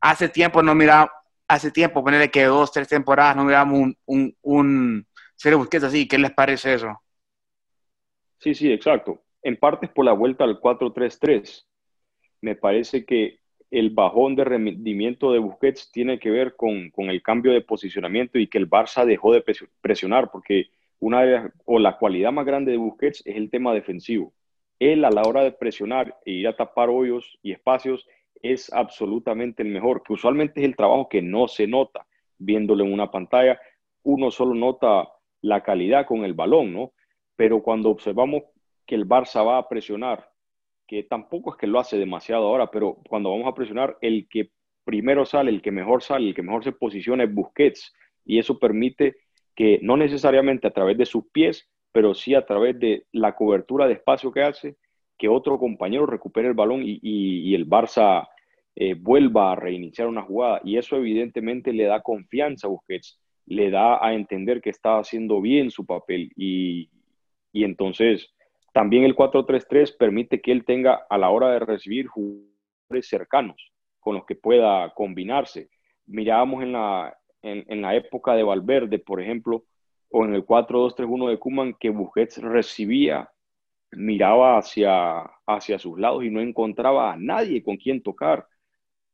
hace 0.00 0.28
tiempo 0.28 0.62
no 0.62 0.74
miraba, 0.74 1.10
hace 1.46 1.70
tiempo, 1.70 2.04
ponerle 2.04 2.30
que 2.30 2.44
dos, 2.44 2.72
tres 2.72 2.88
temporadas 2.88 3.36
no 3.36 3.44
miramos 3.44 3.94
un, 4.06 4.36
un 4.42 5.06
Sergio 5.38 5.58
Busquets 5.58 5.84
así, 5.84 6.08
¿qué 6.08 6.18
les 6.18 6.32
parece 6.32 6.74
eso? 6.74 7.00
Sí, 8.38 8.54
sí, 8.54 8.72
exacto. 8.72 9.22
En 9.42 9.56
parte 9.56 9.86
es 9.86 9.92
por 9.92 10.04
la 10.04 10.12
vuelta 10.12 10.44
al 10.44 10.60
4-3-3. 10.60 11.64
Me 12.40 12.56
parece 12.56 13.04
que 13.04 13.38
el 13.70 13.90
bajón 13.90 14.34
de 14.34 14.44
rendimiento 14.44 15.32
de 15.32 15.38
Busquets 15.38 15.92
tiene 15.92 16.18
que 16.18 16.30
ver 16.30 16.56
con, 16.56 16.90
el 16.96 17.22
cambio 17.22 17.52
de 17.52 17.60
posicionamiento 17.60 18.38
y 18.38 18.46
que 18.46 18.58
el 18.58 18.68
Barça 18.68 19.04
dejó 19.04 19.32
de 19.32 19.44
presionar, 19.80 20.30
porque 20.30 20.70
una 21.00 21.22
de 21.22 21.50
o 21.64 21.78
la 21.78 21.98
cualidad 21.98 22.32
más 22.32 22.46
grande 22.46 22.72
de 22.72 22.78
Busquets 22.78 23.22
es 23.24 23.36
el 23.36 23.50
tema 23.50 23.74
defensivo. 23.74 24.32
Él 24.78 25.04
a 25.04 25.10
la 25.10 25.22
hora 25.22 25.42
de 25.42 25.52
presionar 25.52 26.16
e 26.24 26.32
ir 26.32 26.48
a 26.48 26.56
tapar 26.56 26.88
hoyos 26.88 27.38
y 27.42 27.52
espacios 27.52 28.06
es 28.42 28.72
absolutamente 28.72 29.62
el 29.62 29.70
mejor, 29.70 30.02
que 30.02 30.12
usualmente 30.12 30.60
es 30.60 30.66
el 30.66 30.76
trabajo 30.76 31.08
que 31.08 31.22
no 31.22 31.48
se 31.48 31.66
nota 31.66 32.06
viéndolo 32.38 32.84
en 32.84 32.92
una 32.92 33.10
pantalla. 33.10 33.60
Uno 34.02 34.30
solo 34.30 34.54
nota 34.54 35.08
la 35.40 35.62
calidad 35.62 36.06
con 36.06 36.24
el 36.24 36.34
balón, 36.34 36.72
¿no? 36.72 36.92
Pero 37.36 37.62
cuando 37.62 37.90
observamos 37.90 38.42
que 38.86 38.94
el 38.94 39.06
Barça 39.06 39.46
va 39.46 39.58
a 39.58 39.68
presionar, 39.68 40.30
que 40.86 41.02
tampoco 41.02 41.50
es 41.52 41.56
que 41.58 41.66
lo 41.66 41.78
hace 41.78 41.98
demasiado 41.98 42.46
ahora, 42.46 42.70
pero 42.70 42.98
cuando 43.08 43.30
vamos 43.30 43.46
a 43.46 43.54
presionar, 43.54 43.98
el 44.00 44.26
que 44.28 44.50
primero 44.84 45.26
sale, 45.26 45.50
el 45.50 45.60
que 45.60 45.70
mejor 45.70 46.02
sale, 46.02 46.28
el 46.28 46.34
que 46.34 46.42
mejor 46.42 46.64
se 46.64 46.72
posiciona 46.72 47.24
es 47.24 47.34
Busquets. 47.34 47.92
Y 48.24 48.38
eso 48.38 48.58
permite 48.58 49.16
que 49.54 49.78
no 49.82 49.96
necesariamente 49.96 50.66
a 50.66 50.70
través 50.70 50.96
de 50.96 51.04
sus 51.04 51.26
pies, 51.30 51.68
pero 51.92 52.14
sí 52.14 52.34
a 52.34 52.46
través 52.46 52.78
de 52.78 53.04
la 53.12 53.34
cobertura 53.34 53.86
de 53.86 53.94
espacio 53.94 54.32
que 54.32 54.42
hace, 54.42 54.76
que 55.18 55.28
otro 55.28 55.58
compañero 55.58 56.06
recupere 56.06 56.48
el 56.48 56.54
balón 56.54 56.82
y, 56.84 57.54
el 57.54 57.68
Barça 57.68 58.28
eh, 58.76 58.94
vuelva 58.94 59.52
a 59.52 59.56
reiniciar 59.56 60.08
una 60.08 60.22
jugada. 60.22 60.60
Y 60.64 60.78
eso 60.78 60.96
evidentemente 60.96 61.72
le 61.72 61.84
da 61.84 62.00
confianza 62.02 62.68
a 62.68 62.70
Busquets 62.70 63.20
le 63.48 63.70
da 63.70 64.04
a 64.04 64.12
entender 64.12 64.60
que 64.60 64.70
está 64.70 64.98
haciendo 64.98 65.40
bien 65.40 65.70
su 65.70 65.86
papel 65.86 66.30
y, 66.36 66.90
entonces 67.52 68.32
también 68.72 69.02
el 69.02 69.16
4-3-3 69.16 69.96
permite 69.98 70.40
que 70.40 70.52
él 70.52 70.64
tenga 70.64 71.06
a 71.08 71.18
la 71.18 71.30
hora 71.30 71.50
de 71.50 71.58
recibir 71.58 72.06
jugadores 72.06 73.08
cercanos 73.08 73.72
con 73.98 74.14
los 74.14 74.26
que 74.26 74.36
pueda 74.36 74.92
combinarse. 74.94 75.68
Mirábamos 76.06 76.62
en 76.62 76.72
la, 76.72 77.16
en, 77.42 77.82
la 77.82 77.96
época 77.96 78.34
de 78.34 78.44
Valverde, 78.44 79.00
por 79.00 79.20
ejemplo, 79.20 79.64
o 80.10 80.24
en 80.24 80.34
el 80.34 80.46
4-2-3-1 80.46 81.30
de 81.30 81.38
Kuman, 81.38 81.74
que 81.74 81.90
Busquets 81.90 82.40
recibía, 82.40 83.28
miraba 83.92 84.58
hacia, 84.58 85.20
hacia 85.46 85.78
sus 85.78 85.98
lados 85.98 86.24
y 86.24 86.30
no 86.30 86.40
encontraba 86.40 87.12
a 87.12 87.16
nadie 87.16 87.62
con 87.62 87.76
quien 87.76 88.02
tocar. 88.02 88.46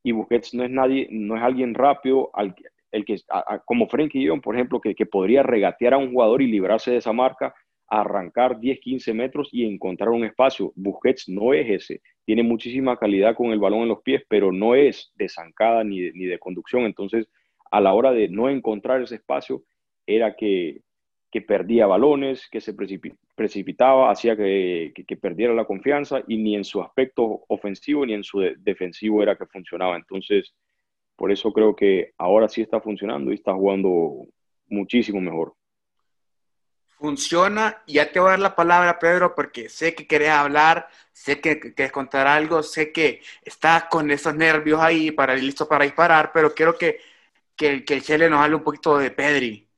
Y 0.02 0.12
Busquets 0.12 0.54
no 0.54 0.64
es 0.64 0.70
nadie, 0.70 1.08
no 1.10 1.36
es 1.36 1.42
alguien 1.42 1.74
rápido 1.74 2.30
al, 2.34 2.54
el 2.92 3.04
que, 3.04 3.16
como 3.64 3.88
Frenkie 3.88 4.28
John, 4.28 4.40
por 4.40 4.54
ejemplo, 4.54 4.80
que, 4.80 4.94
que, 4.94 5.06
podría 5.06 5.42
regatear 5.42 5.94
a 5.94 5.98
un 5.98 6.12
jugador 6.12 6.42
y 6.42 6.46
librarse 6.46 6.90
de 6.90 6.98
esa 6.98 7.12
marca, 7.12 7.54
arrancar 7.88 8.58
10, 8.60 8.80
15 8.80 9.14
metros 9.14 9.48
y 9.52 9.64
encontrar 9.64 10.10
un 10.10 10.24
espacio. 10.24 10.72
Busquets 10.76 11.28
no 11.28 11.52
es 11.54 11.68
ese. 11.68 12.02
Tiene 12.24 12.42
muchísima 12.42 12.96
calidad 12.96 13.34
con 13.34 13.50
el 13.50 13.58
balón 13.58 13.82
en 13.82 13.88
los 13.88 14.02
pies, 14.02 14.22
pero 14.28 14.52
no 14.52 14.74
es 14.74 15.12
de 15.16 15.28
zancada 15.28 15.84
ni 15.84 16.00
de, 16.00 16.12
ni 16.14 16.24
de 16.26 16.38
conducción. 16.38 16.84
Entonces, 16.84 17.28
a 17.70 17.80
la 17.80 17.94
hora 17.94 18.12
de 18.12 18.28
no 18.28 18.48
encontrar 18.48 19.02
ese 19.02 19.16
espacio, 19.16 19.62
era 20.06 20.36
que, 20.36 20.82
que 21.30 21.40
perdía 21.40 21.86
balones, 21.86 22.48
que 22.48 22.60
se 22.60 22.74
precipitaba, 23.34 24.10
hacía 24.10 24.36
que, 24.36 24.92
perdiera 25.20 25.54
la 25.54 25.64
confianza 25.64 26.22
y 26.26 26.36
ni 26.36 26.56
en 26.56 26.64
su 26.64 26.82
aspecto 26.82 27.44
ofensivo 27.48 28.06
ni 28.06 28.14
en 28.14 28.24
su 28.24 28.40
defensivo 28.58 29.22
era 29.22 29.36
que 29.36 29.46
funcionaba. 29.46 29.96
Entonces, 29.96 30.54
por 31.16 31.30
eso 31.32 31.52
creo 31.52 31.74
que 31.74 32.12
ahora 32.18 32.48
sí 32.48 32.62
está 32.62 32.80
funcionando 32.80 33.30
y 33.30 33.34
está 33.34 33.52
jugando 33.54 34.26
muchísimo 34.68 35.20
mejor. 35.20 35.54
Funciona, 36.96 37.82
ya 37.86 38.10
te 38.10 38.20
voy 38.20 38.28
a 38.28 38.30
dar 38.30 38.40
la 38.40 38.56
palabra, 38.56 38.98
Pedro, 38.98 39.34
porque 39.34 39.68
sé 39.68 39.94
que 39.94 40.06
querés 40.06 40.30
hablar, 40.30 40.88
sé 41.12 41.40
que 41.40 41.60
querés 41.60 41.92
contar 41.92 42.26
algo, 42.26 42.62
sé 42.62 42.92
que 42.92 43.20
estás 43.42 43.84
con 43.84 44.10
esos 44.10 44.34
nervios 44.34 44.80
ahí 44.80 45.10
para 45.10 45.34
listo 45.34 45.68
para 45.68 45.84
disparar, 45.84 46.30
pero 46.32 46.54
quiero 46.54 46.78
que, 46.78 47.00
que, 47.56 47.84
que 47.84 47.94
el 47.94 48.02
Chele 48.02 48.30
nos 48.30 48.40
hable 48.40 48.56
un 48.56 48.62
poquito 48.62 48.96
de 48.96 49.10
Pedri. 49.10 49.68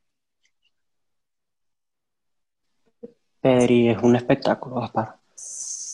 Pedri 3.47 3.91
es 3.91 4.03
un 4.03 4.17
espectáculo, 4.17 4.81
Gaspar. 4.81 5.19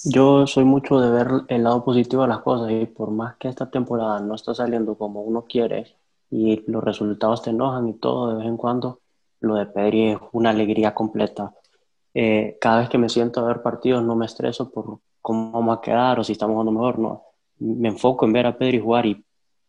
Yo 0.04 0.46
soy 0.46 0.64
mucho 0.64 0.98
de 0.98 1.10
ver 1.10 1.28
el 1.48 1.64
lado 1.64 1.84
positivo 1.84 2.22
de 2.22 2.28
las 2.28 2.38
cosas 2.38 2.70
y 2.70 2.86
por 2.86 3.10
más 3.10 3.36
que 3.36 3.48
esta 3.48 3.70
temporada 3.70 4.20
no 4.20 4.34
está 4.34 4.54
saliendo 4.54 4.94
como 4.96 5.20
uno 5.20 5.44
quiere 5.46 5.94
y 6.30 6.64
los 6.70 6.82
resultados 6.82 7.42
te 7.42 7.50
enojan 7.50 7.88
y 7.88 7.92
todo 7.98 8.30
de 8.30 8.38
vez 8.38 8.46
en 8.46 8.56
cuando, 8.56 9.00
lo 9.40 9.56
de 9.56 9.66
Pedri 9.66 10.12
es 10.12 10.18
una 10.32 10.48
alegría 10.48 10.94
completa. 10.94 11.52
Eh, 12.14 12.56
cada 12.58 12.78
vez 12.78 12.88
que 12.88 12.96
me 12.96 13.10
siento 13.10 13.40
a 13.40 13.48
ver 13.48 13.60
partidos 13.60 14.02
no 14.02 14.16
me 14.16 14.24
estreso 14.24 14.70
por 14.70 15.00
cómo 15.20 15.52
vamos 15.52 15.76
a 15.76 15.80
quedar 15.82 16.20
o 16.20 16.24
si 16.24 16.32
estamos 16.32 16.54
jugando 16.54 16.72
mejor, 16.72 16.98
no. 16.98 17.22
Me 17.58 17.88
enfoco 17.88 18.24
en 18.24 18.32
ver 18.32 18.46
a 18.46 18.56
Pedri 18.56 18.80
jugar 18.80 19.04
y 19.04 19.22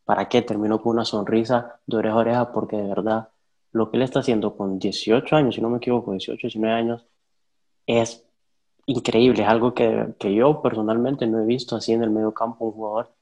para 0.05 0.29
qué 0.29 0.41
termino 0.41 0.81
con 0.81 0.93
una 0.93 1.03
sonrisa 1.03 1.81
de 1.85 1.97
oreja 1.97 2.15
a 2.15 2.19
oreja 2.19 2.51
porque 2.53 2.77
de 2.77 2.87
verdad 2.87 3.27
lo 3.73 3.91
que 3.91 3.97
él 3.97 4.03
está 4.03 4.19
haciendo 4.19 4.55
con 4.55 4.79
18 4.79 5.35
años, 5.35 5.55
si 5.55 5.61
no 5.61 5.69
me 5.69 5.79
equivoco, 5.79 6.11
18, 6.11 6.47
19 6.47 6.73
años, 6.73 7.05
es 7.87 8.25
increíble, 8.85 9.43
es 9.43 9.49
algo 9.49 9.73
que, 9.73 10.13
que, 10.19 10.33
yo 10.33 10.61
personalmente 10.61 11.27
no 11.27 11.39
he 11.41 11.45
visto 11.45 11.75
así 11.75 11.93
en 11.93 12.03
el 12.03 12.09
medio 12.09 12.33
campo 12.33 12.65
un 12.65 12.71
jugador 12.73 13.13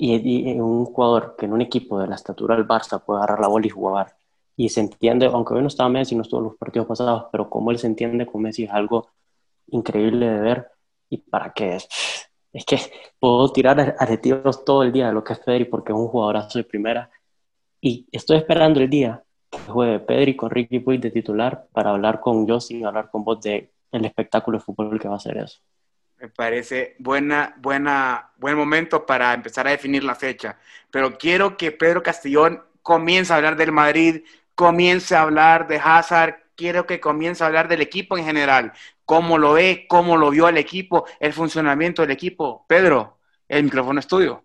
y, 0.00 0.58
un 0.58 0.86
jugador 0.86 1.36
que 1.38 1.46
en 1.46 1.52
un 1.52 1.60
equipo 1.60 1.98
de 2.00 2.06
la 2.08 2.14
estatura 2.16 2.56
del 2.56 2.66
Barça 2.66 3.02
puede 3.02 3.18
agarrar 3.18 3.40
la 3.40 3.48
bola 3.48 3.66
y 3.66 3.70
jugar. 3.70 4.16
Y 4.56 4.68
se 4.68 4.80
entiende, 4.80 5.26
aunque 5.26 5.54
hoy 5.54 5.62
no 5.62 5.68
estaba 5.68 5.88
Messi, 5.88 6.14
no 6.16 6.22
estuvo 6.22 6.40
en 6.40 6.46
los 6.46 6.56
partidos 6.56 6.88
pasados, 6.88 7.26
pero 7.32 7.48
como 7.48 7.70
él 7.70 7.78
se 7.78 7.86
entiende 7.86 8.26
con 8.26 8.42
Messi 8.42 8.64
es 8.64 8.70
algo 8.70 9.08
increíble 9.68 10.28
de 10.28 10.40
ver. 10.40 10.70
Y 11.08 11.18
para 11.18 11.52
qué 11.52 11.76
es, 11.76 11.88
es 12.52 12.64
que 12.64 12.78
puedo 13.18 13.52
tirar 13.52 13.96
adjetivos 13.98 14.64
todo 14.64 14.82
el 14.82 14.92
día 14.92 15.08
de 15.08 15.12
lo 15.12 15.24
que 15.24 15.32
es 15.34 15.38
Pedri 15.40 15.64
porque 15.64 15.92
es 15.92 15.98
un 15.98 16.08
jugadorazo 16.08 16.58
de 16.58 16.64
primera. 16.64 17.10
Y 17.80 18.06
estoy 18.12 18.38
esperando 18.38 18.80
el 18.80 18.90
día 18.90 19.22
que 19.50 19.58
juegue 19.58 20.00
Pedri 20.00 20.36
con 20.36 20.50
Ricky 20.50 20.80
Puig 20.80 21.00
de 21.00 21.10
titular 21.10 21.66
para 21.72 21.90
hablar 21.90 22.20
con 22.20 22.48
Justin, 22.48 22.86
hablar 22.86 23.10
con 23.10 23.24
vos 23.24 23.40
de 23.40 23.70
el 23.92 24.04
espectáculo 24.04 24.58
de 24.58 24.64
fútbol 24.64 25.00
que 25.00 25.08
va 25.08 25.16
a 25.16 25.20
ser 25.20 25.38
eso. 25.38 25.60
Me 26.20 26.28
parece 26.28 26.96
buena, 26.98 27.54
buena, 27.58 28.30
buen 28.36 28.56
momento 28.56 29.06
para 29.06 29.32
empezar 29.32 29.66
a 29.66 29.70
definir 29.70 30.04
la 30.04 30.14
fecha. 30.14 30.58
Pero 30.90 31.16
quiero 31.16 31.56
que 31.56 31.72
Pedro 31.72 32.02
Castellón 32.02 32.62
comience 32.82 33.32
a 33.32 33.36
hablar 33.36 33.56
del 33.56 33.72
Madrid, 33.72 34.22
comience 34.54 35.14
a 35.14 35.22
hablar 35.22 35.66
de 35.66 35.80
Hazard, 35.82 36.34
quiero 36.56 36.86
que 36.86 37.00
comience 37.00 37.42
a 37.42 37.46
hablar 37.46 37.68
del 37.68 37.80
equipo 37.80 38.18
en 38.18 38.24
general. 38.24 38.72
¿Cómo 39.06 39.38
lo 39.38 39.54
ve? 39.54 39.86
¿Cómo 39.88 40.18
lo 40.18 40.30
vio 40.30 40.46
el 40.48 40.58
equipo? 40.58 41.06
¿El 41.18 41.32
funcionamiento 41.32 42.02
del 42.02 42.10
equipo? 42.10 42.66
Pedro, 42.68 43.18
el 43.48 43.64
micrófono 43.64 43.98
es 43.98 44.06
tuyo. 44.06 44.44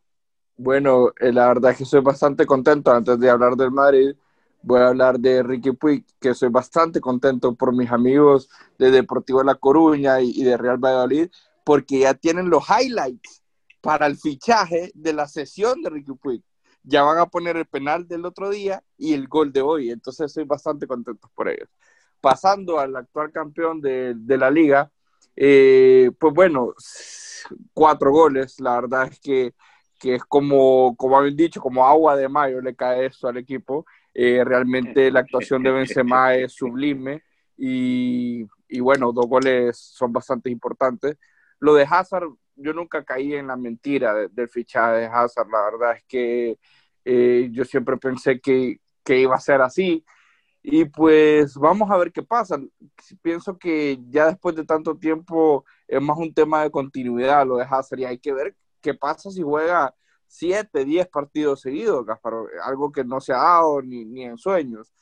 Bueno, 0.58 1.10
eh, 1.19 1.34
la 1.34 1.47
verdad 1.49 1.71
es 1.71 1.77
que 1.77 1.84
estoy 1.84 1.99
bastante 1.99 2.45
contento 2.45 2.91
antes 2.91 3.19
de 3.19 3.29
hablar 3.29 3.55
del 3.55 3.71
Madrid 3.71 4.15
voy 4.65 4.82
a 4.82 4.88
hablar 4.88 5.19
de 5.19 5.43
Ricky 5.43 5.73
Puig, 5.73 6.06
que 6.19 6.34
soy 6.34 6.49
bastante 6.49 6.99
contento 6.99 7.54
por 7.54 7.73
mis 7.73 7.91
amigos 7.91 8.49
de 8.80 8.89
Deportivo 8.89 9.43
La 9.43 9.56
Coruña 9.56 10.19
y, 10.21 10.43
de 10.43 10.58
Real 10.58 10.78
Valladolid, 10.78 11.30
porque 11.63 11.99
ya 11.99 12.15
tienen 12.15 12.49
los 12.49 12.63
highlights 12.67 13.43
para 13.80 14.08
el 14.08 14.17
fichaje 14.17 14.91
de 14.95 15.13
la 15.13 15.28
sesión 15.28 15.84
de 15.84 15.91
Ricky 15.91 16.13
Puig. 16.13 16.41
Ya 16.82 17.04
van 17.04 17.19
a 17.19 17.28
poner 17.28 17.58
el 17.58 17.67
penal 17.67 18.08
del 18.08 18.25
otro 18.25 18.49
día 18.49 18.84
y 18.97 19.13
el 19.13 19.28
gol 19.28 19.54
de 19.54 19.62
hoy, 19.62 19.91
entonces 19.91 20.34
soy 20.34 20.45
bastante 20.45 20.88
contento 20.88 21.30
por 21.36 21.47
ellos. 21.47 21.69
pasando 22.19 22.80
al 22.80 22.95
actual 22.95 23.32
campeón 23.32 23.82
de, 23.82 24.15
la 24.28 24.49
liga, 24.49 24.91
eh, 25.36 26.10
pues 26.19 26.34
bueno, 26.34 26.73
cuatro 27.73 28.12
goles, 28.12 28.60
la 28.60 28.82
verdad 28.82 29.10
es 29.12 29.19
que, 29.19 29.54
es 30.01 30.23
como, 30.25 30.95
como 30.97 31.17
habéis 31.17 31.36
dicho, 31.36 31.62
como 31.62 31.86
agua 31.86 32.15
de 32.15 32.30
mayo 32.30 32.62
le 32.62 32.75
cae 32.75 33.08
eso 33.08 33.28
al 33.28 33.38
equipo. 33.38 33.86
Eh, 34.17 34.45
realmente 34.45 35.12
la 35.12 35.19
actuación 35.19 35.62
de 35.62 35.71
Benzema 35.71 36.36
es 36.36 36.54
sublime 36.54 37.21
y, 37.58 38.45
y, 38.69 38.80
bueno, 38.80 39.12
dos 39.12 39.28
goles 39.28 39.78
son 39.78 40.13
bastante 40.13 40.49
importantes. 40.49 41.17
Lo 41.60 41.73
de 41.73 41.84
Hazard, 41.84 42.30
yo 42.56 42.71
nunca 42.71 43.04
caí 43.04 43.34
en 43.34 43.47
la 43.47 43.58
mentira 43.58 44.13
del 44.30 44.47
fichaje 44.47 44.99
de 45.01 45.06
Hazard, 45.08 45.49
la 45.51 45.65
verdad 45.65 45.97
es 45.97 46.04
que 46.08 46.58
eh, 47.04 47.49
yo 47.51 47.65
siempre 47.65 47.97
pensé 47.97 48.39
que, 48.39 48.80
que 49.04 49.19
iba 49.19 49.36
a 49.36 49.39
ser 49.39 49.62
así. 49.62 50.06
Y 50.63 50.86
pues 50.86 51.56
vamos 51.56 51.91
a 51.91 51.97
ver 51.97 52.12
qué 52.13 52.23
pasa. 52.23 52.58
Pienso 53.21 53.58
que 53.58 53.99
ya 54.10 54.28
después 54.28 54.56
de 54.56 54.65
tanto 54.65 54.97
tiempo 54.97 55.65
es 55.88 56.01
más 56.01 56.17
un 56.17 56.34
tema 56.34 56.63
de 56.63 56.71
continuidad 56.71 57.45
lo 57.45 57.58
de 57.58 57.67
Hazard 57.69 57.99
y 57.99 58.06
hay 58.06 58.17
que 58.17 58.34
ver 58.34 58.56
qué 58.82 58.93
pasa 58.93 59.30
si 59.30 59.41
juega 59.41 59.93
7, 60.27 60.85
10 60.85 61.07
partidos 61.07 61.61
seguidos, 61.61 62.05
Gaspar, 62.05 62.33
algo 62.63 62.91
que 62.91 63.03
no 63.03 63.21
se 63.21 63.33
ha 63.33 63.38
dado 63.38 63.81
ni, 63.81 64.05
ni 64.05 64.23
en 64.23 64.38
sueños. 64.38 64.93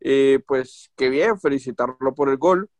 Eh, 0.00 0.40
pues 0.46 0.90
qué 0.96 1.08
bien, 1.08 1.40
felicitarlo 1.40 2.14
por 2.14 2.28
el 2.28 2.36
gol 2.36 2.70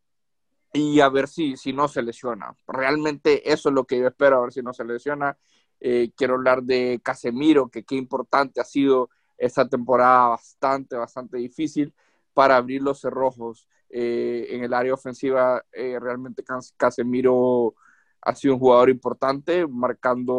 y 0.73 1.01
a 1.01 1.09
ver 1.09 1.29
si, 1.29 1.57
si 1.57 1.73
no 1.73 1.89
se 1.89 2.03
lesiona. 2.03 2.55
Realmente 2.67 3.51
eso 3.51 3.69
es 3.69 3.75
lo 3.75 3.85
que 3.85 3.99
yo 3.99 4.07
espero, 4.07 4.39
a 4.39 4.43
ver 4.43 4.53
si 4.53 4.63
no 4.63 4.73
se 4.73 4.85
lesiona. 4.85 5.37
Eh, 5.81 6.11
quiero 6.17 6.35
hablar 6.35 6.63
de 6.63 7.01
Casemiro, 7.03 7.69
que 7.69 7.85
qué 7.85 7.97
importante 7.97 8.61
ha 8.61 8.65
sido 8.65 9.11
esta 9.37 9.69
temporada 9.69 10.29
bastante, 10.29 10.97
bastante 10.97 11.39
difícil 11.39 11.95
para 12.35 12.57
abrir 12.57 12.83
los 12.83 13.01
cerrojos 13.01 13.69
eh, 13.89 14.49
en 14.51 14.65
el 14.65 14.75
área 14.75 14.95
ofensiva. 14.95 15.65
Eh, 15.73 15.99
realmente 16.01 16.45
Casemiro 16.77 17.75
ha 18.21 18.35
sido 18.35 18.55
un 18.55 18.61
jugador 18.61 18.91
importante, 18.91 19.67
marcando 19.67 20.35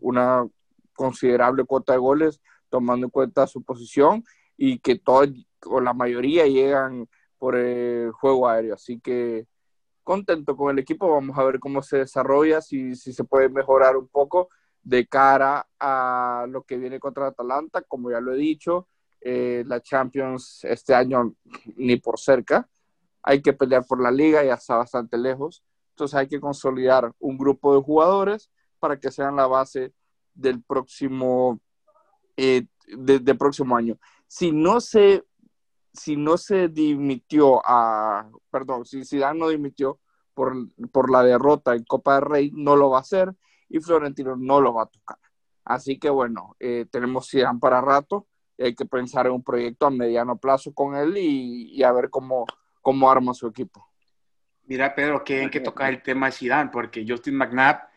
una 0.00 0.46
considerable 0.98 1.64
cuota 1.64 1.92
de 1.92 2.00
goles, 2.00 2.40
tomando 2.68 3.06
en 3.06 3.10
cuenta 3.10 3.46
su 3.46 3.62
posición 3.62 4.24
y 4.56 4.80
que 4.80 4.98
todos 4.98 5.30
o 5.64 5.80
la 5.80 5.94
mayoría 5.94 6.46
llegan 6.46 7.08
por 7.38 7.54
el 7.54 8.10
juego 8.10 8.48
aéreo. 8.48 8.74
Así 8.74 8.98
que 8.98 9.46
contento 10.02 10.56
con 10.56 10.72
el 10.72 10.80
equipo, 10.80 11.08
vamos 11.08 11.38
a 11.38 11.44
ver 11.44 11.60
cómo 11.60 11.82
se 11.82 11.98
desarrolla, 11.98 12.60
si, 12.60 12.96
si 12.96 13.12
se 13.12 13.22
puede 13.22 13.48
mejorar 13.48 13.96
un 13.96 14.08
poco 14.08 14.48
de 14.82 15.06
cara 15.06 15.68
a 15.78 16.46
lo 16.48 16.64
que 16.64 16.76
viene 16.78 16.98
contra 16.98 17.28
Atalanta, 17.28 17.82
como 17.82 18.10
ya 18.10 18.20
lo 18.20 18.32
he 18.32 18.36
dicho, 18.36 18.88
eh, 19.20 19.62
la 19.66 19.80
Champions 19.80 20.64
este 20.64 20.94
año 20.94 21.34
ni 21.76 21.96
por 21.96 22.18
cerca. 22.18 22.68
Hay 23.22 23.40
que 23.40 23.52
pelear 23.52 23.84
por 23.86 24.00
la 24.00 24.10
liga, 24.10 24.42
ya 24.42 24.54
está 24.54 24.76
bastante 24.76 25.16
lejos. 25.16 25.62
Entonces 25.90 26.16
hay 26.16 26.26
que 26.26 26.40
consolidar 26.40 27.12
un 27.20 27.38
grupo 27.38 27.74
de 27.76 27.82
jugadores 27.82 28.50
para 28.80 28.98
que 28.98 29.12
sean 29.12 29.36
la 29.36 29.46
base 29.46 29.92
del 30.38 30.62
próximo, 30.62 31.60
eh, 32.36 32.66
próximo 33.38 33.76
año. 33.76 33.98
Si 34.26 34.52
no 34.52 34.80
se, 34.80 35.24
si 35.92 36.16
no 36.16 36.38
se 36.38 36.68
dimitió 36.68 37.60
a, 37.64 38.30
perdón, 38.50 38.84
si 38.84 39.04
Zidane 39.04 39.38
no 39.38 39.48
dimitió 39.48 40.00
por, 40.32 40.54
por 40.92 41.10
la 41.10 41.22
derrota 41.22 41.74
en 41.74 41.84
Copa 41.84 42.14
del 42.14 42.24
Rey, 42.24 42.50
no 42.54 42.76
lo 42.76 42.90
va 42.90 42.98
a 42.98 43.02
hacer 43.02 43.34
y 43.68 43.80
Florentino 43.80 44.36
no 44.36 44.60
lo 44.60 44.72
va 44.74 44.84
a 44.84 44.86
tocar. 44.86 45.18
Así 45.64 45.98
que 45.98 46.08
bueno, 46.08 46.56
eh, 46.60 46.86
tenemos 46.90 47.28
Zidane 47.28 47.58
para 47.58 47.80
rato 47.80 48.26
hay 48.58 48.74
que 48.74 48.86
pensar 48.86 49.26
en 49.26 49.32
un 49.32 49.42
proyecto 49.42 49.86
a 49.86 49.90
mediano 49.90 50.36
plazo 50.36 50.72
con 50.72 50.96
él 50.96 51.16
y, 51.16 51.82
a 51.82 51.92
ver 51.92 52.10
cómo, 52.10 52.44
cómo 52.80 53.10
arma 53.10 53.34
su 53.34 53.46
equipo. 53.46 53.86
Mira, 54.64 54.94
Pedro, 54.94 55.22
qué 55.24 55.38
bien 55.38 55.50
que 55.50 55.60
toca 55.60 55.88
el 55.88 56.02
tema 56.02 56.26
de 56.26 56.32
Zidane, 56.32 56.70
porque 56.70 57.04
Justin 57.08 57.36
McNabb 57.36 57.87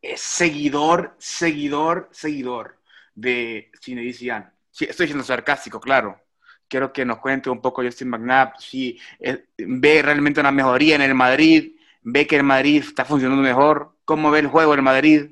es 0.00 0.20
seguidor, 0.20 1.14
seguidor, 1.18 2.08
seguidor 2.12 2.78
de 3.14 3.70
Zinedine 3.82 4.12
Zidane. 4.12 4.46
Sí, 4.70 4.86
estoy 4.88 5.06
siendo 5.06 5.24
sarcástico, 5.24 5.80
claro. 5.80 6.20
Quiero 6.68 6.92
que 6.92 7.04
nos 7.04 7.18
cuente 7.18 7.50
un 7.50 7.60
poco 7.60 7.82
Justin 7.82 8.10
McNabb, 8.10 8.58
si 8.58 8.98
eh, 9.18 9.46
ve 9.56 10.02
realmente 10.02 10.40
una 10.40 10.52
mejoría 10.52 10.96
en 10.96 11.02
el 11.02 11.14
Madrid, 11.14 11.76
ve 12.02 12.26
que 12.26 12.36
el 12.36 12.44
Madrid 12.44 12.82
está 12.82 13.04
funcionando 13.04 13.42
mejor, 13.42 13.96
cómo 14.04 14.30
ve 14.30 14.40
el 14.40 14.46
juego 14.48 14.72
del 14.72 14.82
Madrid 14.82 15.30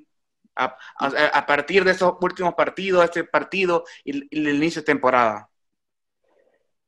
a, 0.56 1.46
partir 1.46 1.84
de 1.84 1.92
esos 1.92 2.14
últimos 2.20 2.54
partidos, 2.54 3.04
este 3.04 3.24
partido 3.24 3.84
y, 4.04 4.26
el 4.36 4.54
inicio 4.54 4.80
de 4.80 4.86
temporada? 4.86 5.50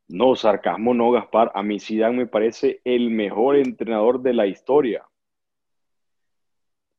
No, 0.08 0.34
sarcasmo 0.34 0.94
no, 0.94 1.10
Gaspar. 1.10 1.52
A 1.54 1.62
mí 1.62 1.78
Zidane 1.78 2.16
me 2.16 2.26
parece 2.26 2.80
el 2.84 3.10
mejor 3.10 3.56
entrenador 3.56 4.22
de 4.22 4.32
la 4.32 4.46
historia. 4.46 5.06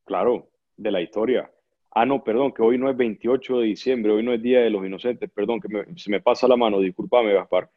Claro, 0.06 0.50
de 0.80 0.92
la 0.92 1.02
historia. 1.02 1.52
Ah, 1.92 2.06
no, 2.06 2.24
perdón, 2.24 2.54
que 2.54 2.62
hoy 2.62 2.78
no 2.78 2.90
es 2.90 2.96
28 2.98 3.60
de 3.60 3.66
diciembre, 3.68 4.12
hoy 4.12 4.24
no 4.24 4.34
es 4.34 4.42
Día 4.42 4.62
de 4.62 4.70
los 4.70 4.86
Inocentes, 4.86 5.30
perdón, 5.32 5.60
que 5.60 5.68
se 5.98 6.10
me 6.10 6.22
pasa 6.22 6.48
la 6.48 6.56
mano, 6.56 6.80
discúlpame, 6.80 7.34
Gaspar. 7.34 7.70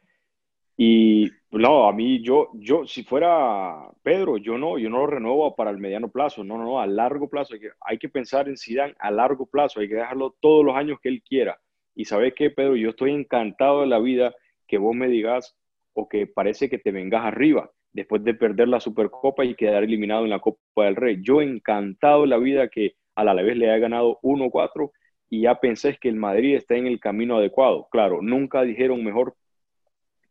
Y 0.77 1.29
no, 1.51 1.87
a 1.87 1.93
mí, 1.93 2.21
yo, 2.23 2.49
yo, 2.55 2.85
si 2.87 3.03
fuera 3.03 3.89
Pedro, 4.01 4.37
yo 4.37 4.57
no, 4.57 4.77
yo 4.77 4.89
no 4.89 4.99
lo 4.99 5.07
renuevo 5.07 5.55
para 5.55 5.69
el 5.71 5.77
mediano 5.77 6.09
plazo, 6.09 6.43
no, 6.43 6.57
no, 6.57 6.63
no, 6.63 6.79
a 6.79 6.87
largo 6.87 7.29
plazo. 7.29 7.53
Hay 7.53 7.59
que, 7.59 7.69
hay 7.81 7.97
que 7.97 8.09
pensar 8.09 8.47
en 8.47 8.57
Zidane 8.57 8.95
a 8.99 9.11
largo 9.11 9.45
plazo, 9.45 9.79
hay 9.79 9.87
que 9.89 9.95
dejarlo 9.95 10.35
todos 10.39 10.65
los 10.65 10.75
años 10.75 10.99
que 11.01 11.09
él 11.09 11.21
quiera. 11.21 11.59
Y 11.95 12.05
sabes 12.05 12.33
qué, 12.35 12.49
Pedro, 12.49 12.75
yo 12.75 12.89
estoy 12.89 13.11
encantado 13.11 13.81
de 13.81 13.87
la 13.87 13.99
vida 13.99 14.33
que 14.67 14.77
vos 14.77 14.95
me 14.95 15.07
digas 15.07 15.55
o 15.93 16.07
que 16.07 16.25
parece 16.25 16.69
que 16.69 16.79
te 16.79 16.91
vengas 16.91 17.23
arriba 17.23 17.69
después 17.93 18.23
de 18.23 18.33
perder 18.33 18.67
la 18.67 18.79
Supercopa 18.79 19.45
y 19.45 19.55
quedar 19.55 19.83
eliminado 19.83 20.23
en 20.23 20.31
la 20.31 20.39
Copa 20.39 20.85
del 20.85 20.95
Rey. 20.95 21.19
Yo 21.21 21.41
encantado 21.41 22.21
de 22.21 22.27
la 22.27 22.37
vida 22.37 22.67
que 22.67 22.95
a 23.15 23.23
la 23.23 23.33
vez 23.33 23.55
le 23.55 23.69
haya 23.69 23.79
ganado 23.79 24.19
1-4 24.23 24.91
y 25.29 25.41
ya 25.41 25.55
pensé 25.59 25.97
que 25.99 26.09
el 26.09 26.15
Madrid 26.15 26.55
está 26.55 26.75
en 26.75 26.87
el 26.87 26.99
camino 26.99 27.37
adecuado. 27.37 27.87
Claro, 27.91 28.21
nunca 28.21 28.63
dijeron 28.63 29.03
mejor 29.03 29.35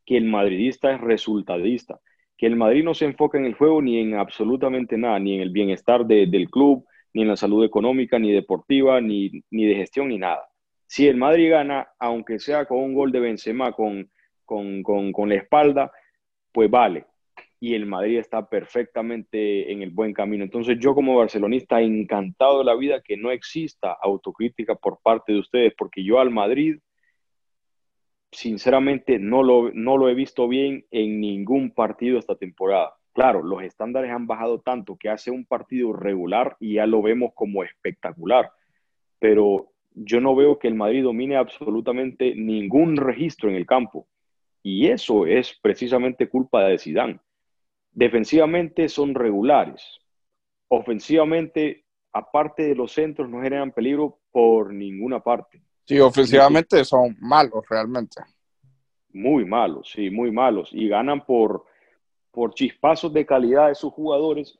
que 0.05 0.16
el 0.16 0.25
madridista 0.25 0.92
es 0.92 1.01
resultadista, 1.01 2.01
que 2.37 2.46
el 2.46 2.57
Madrid 2.57 2.85
no 2.85 2.94
se 2.94 3.05
enfoca 3.05 3.38
en 3.38 3.44
el 3.44 3.55
juego 3.55 3.81
ni 3.81 3.98
en 3.98 4.14
absolutamente 4.14 4.98
nada, 4.98 5.18
ni 5.18 5.37
en 5.37 5.42
el 5.42 5.51
bienestar 5.51 6.05
del 6.07 6.51
club, 6.51 6.85
ni 7.14 7.22
en 7.22 7.29
la 7.29 7.37
salud 7.37 7.64
económica, 7.64 8.18
ni 8.18 8.33
deportiva, 8.33 9.01
ni, 9.01 9.31
ni 9.51 9.66
de 9.66 9.75
gestión, 9.77 10.09
ni 10.09 10.18
nada. 10.18 10.44
Si 10.87 11.07
el 11.07 11.16
Madrid 11.16 11.51
gana, 11.51 11.88
aunque 11.98 12.38
sea 12.38 12.66
con 12.66 12.79
un 12.79 12.94
gol 12.94 13.12
de 13.12 13.20
Benzema, 13.20 13.72
con, 13.72 14.11
con, 14.44 14.83
con, 14.83 15.12
con 15.12 15.29
la 15.29 15.37
espalda, 15.37 15.92
pues 16.53 16.70
vale. 16.70 17.07
Y 17.62 17.75
el 17.75 17.87
Madrid 17.87 18.18
está 18.18 18.48
perfectamente 18.48 19.70
en 19.70 19.83
el 19.83 19.90
buen 19.90 20.12
camino. 20.12 20.42
Entonces 20.42 20.79
yo 20.81 20.96
como 20.96 21.16
barcelonista 21.16 21.81
encantado 21.81 22.59
de 22.59 22.64
la 22.64 22.75
vida 22.75 23.03
que 23.03 23.16
no 23.16 23.31
exista 23.31 23.96
autocrítica 24.03 24.75
por 24.75 24.98
parte 25.01 25.33
de 25.33 25.38
ustedes, 25.38 25.72
porque 25.79 26.03
yo 26.03 26.18
al 26.18 26.31
Madrid 26.31 26.81
sinceramente 28.33 29.20
no 29.20 29.44
lo, 29.44 29.70
no 29.75 29.96
lo 29.96 30.09
he 30.09 30.14
visto 30.14 30.48
bien 30.48 30.85
en 30.90 31.20
ningún 31.20 31.70
partido 31.70 32.18
esta 32.18 32.35
temporada. 32.35 32.94
Claro, 33.12 33.44
los 33.44 33.62
estándares 33.62 34.11
han 34.11 34.27
bajado 34.27 34.61
tanto 34.61 34.96
que 34.96 35.09
hace 35.09 35.31
un 35.31 35.44
partido 35.44 35.92
regular 35.92 36.57
y 36.59 36.75
ya 36.75 36.87
lo 36.87 37.01
vemos 37.01 37.31
como 37.33 37.62
espectacular, 37.62 38.51
pero 39.20 39.68
yo 39.94 40.20
no 40.20 40.35
veo 40.35 40.59
que 40.59 40.66
el 40.66 40.75
Madrid 40.75 41.05
domine 41.05 41.37
absolutamente 41.37 42.35
ningún 42.35 42.96
registro 42.96 43.48
en 43.48 43.55
el 43.55 43.66
campo. 43.66 44.09
Y 44.64 44.88
eso 44.88 45.27
es 45.27 45.57
precisamente 45.62 46.29
culpa 46.29 46.64
de 46.64 46.79
Zidane. 46.79 47.20
Defensivamente 47.92 48.88
son 48.88 49.14
regulares. 49.14 50.00
Ofensivamente, 50.68 51.85
aparte 52.12 52.62
de 52.64 52.74
los 52.74 52.92
centros, 52.92 53.28
no 53.28 53.42
generan 53.42 53.72
peligro 53.72 54.18
por 54.31 54.72
ninguna 54.72 55.20
parte. 55.20 55.62
Sí, 55.85 55.98
ofensivamente 56.00 56.85
son 56.85 57.16
malos 57.20 57.64
realmente. 57.68 58.22
Muy 59.12 59.44
malos, 59.44 59.90
sí, 59.90 60.11
muy 60.11 60.31
malos. 60.31 60.70
Y 60.72 60.88
ganan 60.88 61.26
por, 61.26 61.66
por 62.31 62.55
chispazos 62.55 63.12
de 63.12 63.26
calidad 63.26 63.68
de 63.68 63.74
sus 63.74 63.92
jugadores 63.92 64.59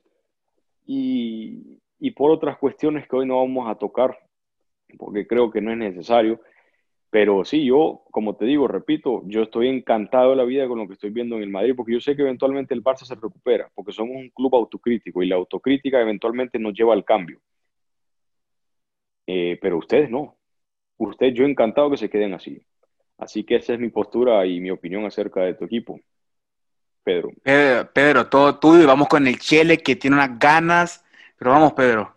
y, 0.85 1.79
y 1.99 2.11
por 2.11 2.29
otras 2.29 2.57
cuestiones 2.59 3.07
que 3.07 3.15
hoy 3.15 3.25
no 3.25 3.37
vamos 3.37 3.67
a 3.67 3.75
tocar, 3.75 4.15
porque 4.97 5.25
creo 5.25 5.49
que 5.49 5.61
no 5.61 5.71
es 5.71 5.77
necesario. 5.77 6.39
Pero 7.13 7.45
sí, 7.45 7.63
yo, 7.63 8.01
como 8.09 8.35
te 8.35 8.45
digo, 8.45 8.67
repito, 8.67 9.21
yo 9.27 9.43
estoy 9.43 9.67
encantado 9.67 10.31
de 10.31 10.35
la 10.35 10.45
vida 10.45 10.67
con 10.67 10.79
lo 10.79 10.87
que 10.87 10.93
estoy 10.93 11.11
viendo 11.11 11.35
en 11.35 11.43
el 11.43 11.49
Madrid, 11.51 11.75
porque 11.77 11.93
yo 11.93 12.01
sé 12.01 12.15
que 12.15 12.23
eventualmente 12.23 12.73
el 12.73 12.83
Barça 12.83 13.05
se 13.05 13.13
recupera, 13.13 13.69
porque 13.75 13.91
somos 13.91 14.15
un 14.15 14.29
club 14.29 14.55
autocrítico 14.55 15.21
y 15.21 15.27
la 15.27 15.35
autocrítica 15.35 16.01
eventualmente 16.01 16.57
nos 16.57 16.73
lleva 16.73 16.95
al 16.95 17.05
cambio. 17.05 17.39
Eh, 19.27 19.59
pero 19.61 19.77
ustedes 19.77 20.09
no 20.09 20.37
usted, 20.97 21.33
yo 21.33 21.45
encantado 21.45 21.91
que 21.91 21.97
se 21.97 22.09
queden 22.09 22.33
así. 22.33 22.65
Así 23.19 23.43
que 23.43 23.57
esa 23.57 23.73
es 23.73 23.79
mi 23.79 23.89
postura 23.89 24.43
y 24.47 24.59
mi 24.59 24.71
opinión 24.71 25.05
acerca 25.05 25.41
de 25.41 25.53
tu 25.53 25.65
equipo. 25.65 25.99
Pedro. 27.03 27.29
Pedro, 27.93 28.27
todo 28.27 28.57
tuyo. 28.57 28.87
Vamos 28.87 29.07
con 29.07 29.27
el 29.27 29.37
Chele 29.37 29.77
que 29.77 29.95
tiene 29.95 30.15
unas 30.15 30.39
ganas. 30.39 31.05
Pero 31.37 31.51
vamos, 31.51 31.73
Pedro. 31.73 32.15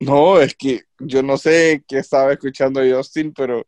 No, 0.00 0.40
es 0.40 0.54
que 0.54 0.82
yo 1.00 1.22
no 1.22 1.36
sé 1.36 1.82
qué 1.88 1.98
estaba 1.98 2.32
escuchando 2.32 2.80
Justin, 2.80 3.32
pero 3.32 3.66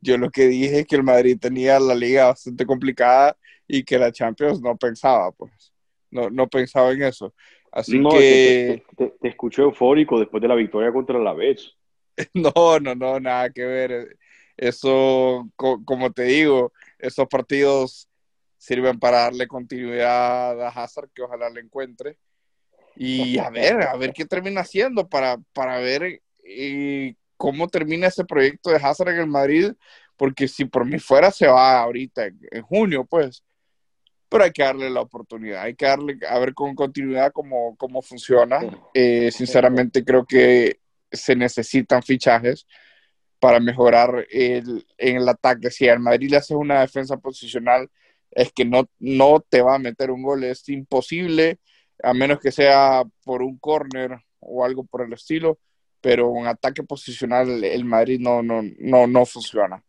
Yo 0.00 0.16
lo 0.18 0.30
que 0.30 0.46
dije 0.46 0.80
es 0.80 0.86
que 0.86 0.96
el 0.96 1.02
Madrid 1.02 1.38
tenía 1.38 1.78
la 1.78 1.94
liga 1.94 2.26
bastante 2.26 2.64
complicada 2.66 3.36
y 3.66 3.84
que 3.84 3.98
la 3.98 4.12
Champions 4.12 4.60
no 4.60 4.76
pensaba, 4.76 5.30
pues. 5.32 5.72
No, 6.10 6.30
no 6.30 6.48
pensaba 6.48 6.90
en 6.92 7.02
eso. 7.02 7.34
Así 7.70 8.02
que... 8.10 8.82
Te, 8.96 9.12
te, 9.20 9.28
escuché 9.28 9.62
eufórico 9.62 10.18
después 10.18 10.40
de 10.40 10.48
la 10.48 10.54
victoria 10.54 10.92
contra 10.92 11.18
la 11.18 11.34
Vez. 11.34 11.76
No, 12.34 12.78
no, 12.80 12.94
no, 12.94 13.20
nada 13.20 13.50
que 13.50 13.64
ver. 13.64 14.18
Eso, 14.56 15.48
como 15.56 16.12
te 16.12 16.24
digo, 16.24 16.72
esos 16.98 17.26
partidos 17.28 18.10
sirven 18.58 18.98
para 18.98 19.20
darle 19.20 19.46
continuidad 19.46 20.60
a 20.60 20.68
Hazard, 20.68 21.08
que 21.14 21.22
ojalá 21.22 21.48
le 21.48 21.60
encuentre. 21.60 22.18
Y 23.02 23.38
a 23.38 23.48
ver, 23.48 23.80
a 23.80 23.96
ver 23.96 24.12
qué 24.12 24.26
termina 24.26 24.60
haciendo 24.60 25.08
para, 25.08 25.38
para 25.54 25.78
ver 25.78 26.20
eh, 26.44 27.14
cómo 27.38 27.66
termina 27.66 28.08
ese 28.08 28.26
proyecto 28.26 28.68
de 28.68 28.76
Hazard 28.76 29.08
en 29.08 29.20
el 29.20 29.26
Madrid, 29.26 29.72
porque 30.18 30.46
si 30.46 30.66
por 30.66 30.84
mí 30.84 30.98
fuera 30.98 31.30
se 31.30 31.46
va 31.46 31.80
ahorita 31.80 32.26
en 32.26 32.62
junio, 32.62 33.06
pues 33.06 33.42
pero 34.28 34.44
hay 34.44 34.52
que 34.52 34.62
darle 34.62 34.90
la 34.90 35.00
oportunidad, 35.00 35.62
hay 35.62 35.74
que 35.74 35.86
darle, 35.86 36.18
a 36.28 36.38
ver 36.38 36.52
con 36.52 36.74
continuidad 36.74 37.32
cómo, 37.32 37.74
cómo 37.76 38.02
funciona. 38.02 38.60
Eh, 38.94 39.30
sinceramente 39.32 40.04
creo 40.04 40.26
que 40.26 40.78
se 41.10 41.34
necesitan 41.34 42.02
fichajes 42.02 42.66
para 43.40 43.60
mejorar 43.60 44.26
el, 44.30 44.86
en 44.98 45.16
el 45.16 45.28
ataque. 45.28 45.70
Si 45.70 45.88
al 45.88 46.00
Madrid 46.00 46.30
le 46.30 46.36
haces 46.36 46.56
una 46.56 46.80
defensa 46.82 47.16
posicional, 47.16 47.90
es 48.30 48.52
que 48.52 48.64
no, 48.64 48.88
no 49.00 49.40
te 49.40 49.62
va 49.62 49.74
a 49.74 49.80
meter 49.80 50.12
un 50.12 50.22
gol, 50.22 50.44
es 50.44 50.68
imposible, 50.68 51.58
a 52.02 52.14
menos 52.14 52.40
que 52.40 52.52
sea 52.52 53.02
por 53.24 53.42
un 53.42 53.58
córner 53.58 54.18
o 54.40 54.64
algo 54.64 54.84
por 54.84 55.02
el 55.02 55.12
estilo, 55.12 55.58
pero 56.00 56.28
un 56.28 56.46
ataque 56.46 56.82
posicional 56.82 57.62
el 57.62 57.84
Madrid 57.84 58.18
no, 58.20 58.42
no, 58.42 58.62
no, 58.78 59.06
no 59.06 59.26
funciona. 59.26 59.82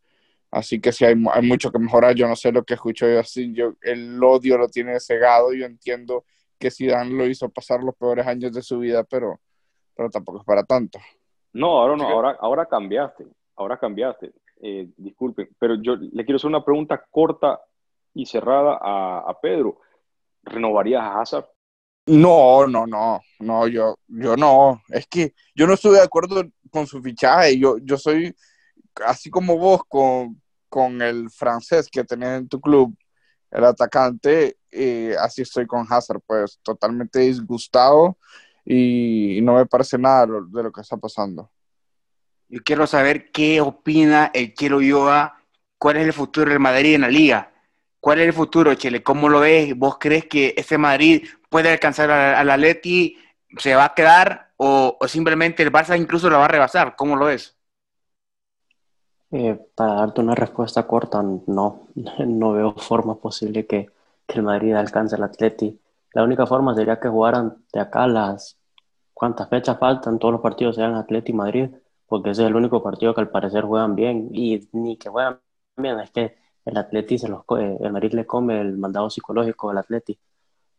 Así 0.52 0.82
que 0.82 0.92
sí, 0.92 1.06
hay, 1.06 1.16
hay, 1.32 1.48
mucho 1.48 1.72
que 1.72 1.80
mejorar. 1.80 2.14
Yo 2.14 2.28
no 2.28 2.36
sé 2.36 2.52
lo 2.52 2.64
que 2.64 2.74
escucho 2.74 3.08
yo 3.08 3.22
así. 3.22 3.54
Yo, 3.54 3.74
el 3.82 4.22
odio 4.22 4.58
lo 4.58 4.68
tiene 4.68 5.00
cegado. 5.00 5.54
Yo 5.54 5.66
entiendo 5.66 6.26
que 6.60 6.70
Zidane 6.70 7.12
lo 7.12 7.26
hizo 7.26 7.50
pasar 7.50 7.82
los 7.82 7.96
peores 7.96 8.28
años 8.28 8.52
de 8.52 8.62
su 8.62 8.80
vida, 8.80 9.06
pero, 9.06 9.40
pero 9.96 10.10
tampoco 10.10 10.40
es 10.40 10.46
para 10.46 10.64
tanto. 10.64 11.00
No, 11.54 11.80
ahora 11.80 11.96
no, 11.96 12.08
ahora, 12.08 12.38
ahora 12.40 12.66
cambiaste. 12.66 13.26
Ahora 13.56 13.78
cambiaste. 13.78 14.34
Eh, 14.62 14.90
disculpen, 14.98 15.50
pero 15.58 15.76
yo 15.82 15.96
le 15.96 16.24
quiero 16.26 16.36
hacer 16.36 16.50
una 16.50 16.64
pregunta 16.64 17.04
corta 17.10 17.62
y 18.14 18.26
cerrada 18.26 18.78
a, 18.82 19.20
a 19.20 19.40
Pedro. 19.40 19.80
¿Renovarías 20.44 21.02
a 21.02 21.22
Hazard? 21.22 21.46
No, 22.08 22.68
no, 22.68 22.88
no, 22.88 23.22
no, 23.40 23.68
yo, 23.68 23.96
yo 24.08 24.36
no. 24.36 24.82
Es 24.90 25.08
que 25.08 25.34
yo 25.56 25.68
no 25.68 25.74
estoy 25.74 25.94
de 25.94 26.02
acuerdo 26.02 26.44
con 26.70 26.88
su 26.88 27.02
fichaje. 27.02 27.58
Yo, 27.60 27.78
yo 27.80 27.98
soy 27.98 28.36
así 29.06 29.30
como 29.30 29.58
vos 29.58 29.82
con, 29.88 30.42
con 30.70 31.02
el 31.02 31.30
francés 31.30 31.90
que 31.92 32.04
tenés 32.04 32.40
en 32.40 32.48
tu 32.48 32.60
club, 32.60 32.96
el 33.52 33.66
atacante, 33.66 34.58
eh, 34.72 35.16
así 35.20 35.42
estoy 35.42 35.68
con 35.68 35.86
Hazard, 35.90 36.22
pues 36.26 36.60
totalmente 36.64 37.20
disgustado 37.20 38.18
y, 38.66 39.40
no 39.42 39.56
me 39.56 39.66
parece 39.66 39.98
nada 39.98 40.26
de 40.26 40.64
lo, 40.64 40.72
que 40.72 40.82
está 40.82 40.98
pasando. 40.98 41.52
Yo 42.48 42.62
quiero 42.64 42.88
saber 42.88 43.32
qué 43.32 43.62
opina 43.62 44.32
el 44.34 44.54
Chelo 44.54 44.82
Yoa, 44.82 45.38
cuál 45.78 45.98
es 45.98 46.06
el 46.06 46.14
futuro 46.14 46.50
del 46.50 46.60
Madrid 46.60 46.96
en 46.96 47.02
la 47.02 47.10
liga. 47.10 47.52
¿Cuál 48.02 48.20
es 48.20 48.28
el 48.28 48.34
futuro, 48.34 48.74
Chile? 48.74 49.04
¿Cómo 49.04 49.30
lo 49.30 49.42
ves? 49.42 49.78
¿Vos 49.78 49.98
crees 50.00 50.26
que 50.26 50.56
ese 50.58 50.78
Madrid 50.80 51.24
puede 51.50 51.70
alcanzar 51.70 52.10
al 52.10 52.50
Atleti? 52.50 53.16
¿Se 53.58 53.76
va 53.76 53.86
a 53.86 53.94
quedar? 53.94 54.50
O, 54.58 54.98
¿O, 55.00 55.08
simplemente 55.08 55.62
el 55.62 55.72
Barça 55.72 55.98
incluso 56.00 56.30
lo 56.30 56.40
va 56.40 56.46
a 56.46 56.48
rebasar? 56.48 56.96
¿Cómo 56.96 57.16
lo 57.16 57.26
ves? 57.26 57.56
Eh, 59.32 59.58
para 59.76 59.94
darte 59.94 60.20
una 60.20 60.36
respuesta 60.36 60.86
corta, 60.88 61.22
no, 61.24 61.88
no 62.26 62.52
veo 62.54 62.74
forma 62.74 63.16
posible 63.16 63.66
que, 63.66 63.90
el 64.28 64.44
Madrid 64.44 64.74
alcance 64.74 65.18
el 65.18 65.24
Atleti. 65.24 65.78
La 66.14 66.24
única 66.24 66.46
forma 66.46 66.74
sería 66.74 67.00
que 67.02 67.10
jugaran 67.10 67.66
de 67.74 67.82
acá 67.82 68.08
las 68.08 68.58
cuántas 69.14 69.50
fechas 69.50 69.78
faltan, 69.78 70.20
todos 70.20 70.32
los 70.32 70.42
partidos 70.42 70.76
sean 70.78 70.96
Atleti 70.96 71.34
Madrid, 71.34 71.70
porque 72.08 72.30
ese 72.30 72.44
es 72.44 72.48
el 72.48 72.56
único 72.56 72.82
partido 72.82 73.14
que 73.14 73.20
al 73.22 73.30
parecer 73.30 73.66
juegan 73.66 73.94
bien 73.94 74.30
y 74.32 74.70
ni 74.72 74.96
que 74.96 75.10
juegan 75.10 75.42
bien, 75.76 76.00
es 76.00 76.12
que 76.12 76.41
el 76.66 76.78
Atleti 76.78 77.18
se 77.18 77.28
los 77.28 77.44
el 77.60 77.92
Madrid 77.92 78.14
le 78.14 78.26
come 78.26 78.62
el 78.62 78.78
mandado 78.78 79.10
psicológico 79.10 79.70
del 79.70 79.80
Atleti. 79.80 80.18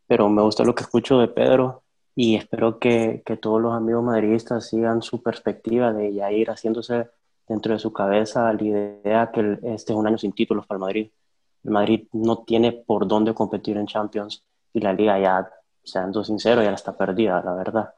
Pero 0.06 0.28
me 0.28 0.42
gusta 0.42 0.64
lo 0.64 0.74
que 0.74 0.82
escucho 0.82 1.18
de 1.18 1.28
Pedro 1.28 1.82
y 2.14 2.36
espero 2.36 2.78
que, 2.78 3.22
que 3.24 3.36
todos 3.36 3.60
los 3.60 3.74
amigos 3.74 4.04
madridistas 4.04 4.68
sigan 4.68 5.02
su 5.02 5.22
perspectiva 5.22 5.92
de 5.92 6.12
ya 6.12 6.30
ir 6.30 6.48
haciéndose 6.50 7.08
dentro 7.48 7.72
de 7.72 7.78
su 7.78 7.92
cabeza 7.92 8.52
la 8.52 8.62
idea 8.62 9.30
que 9.32 9.58
este 9.62 9.92
es 9.92 9.98
un 9.98 10.06
año 10.06 10.18
sin 10.18 10.32
títulos 10.32 10.66
para 10.66 10.76
el 10.76 10.80
Madrid. 10.80 11.10
El 11.64 11.70
Madrid 11.70 12.08
no 12.12 12.38
tiene 12.44 12.72
por 12.72 13.06
dónde 13.06 13.34
competir 13.34 13.76
en 13.76 13.86
Champions 13.86 14.44
y 14.72 14.80
la 14.80 14.92
liga 14.92 15.18
ya, 15.18 15.50
siendo 15.84 16.24
sincero, 16.24 16.62
ya 16.62 16.72
está 16.72 16.96
perdida, 16.96 17.42
la 17.42 17.54
verdad. 17.54 17.94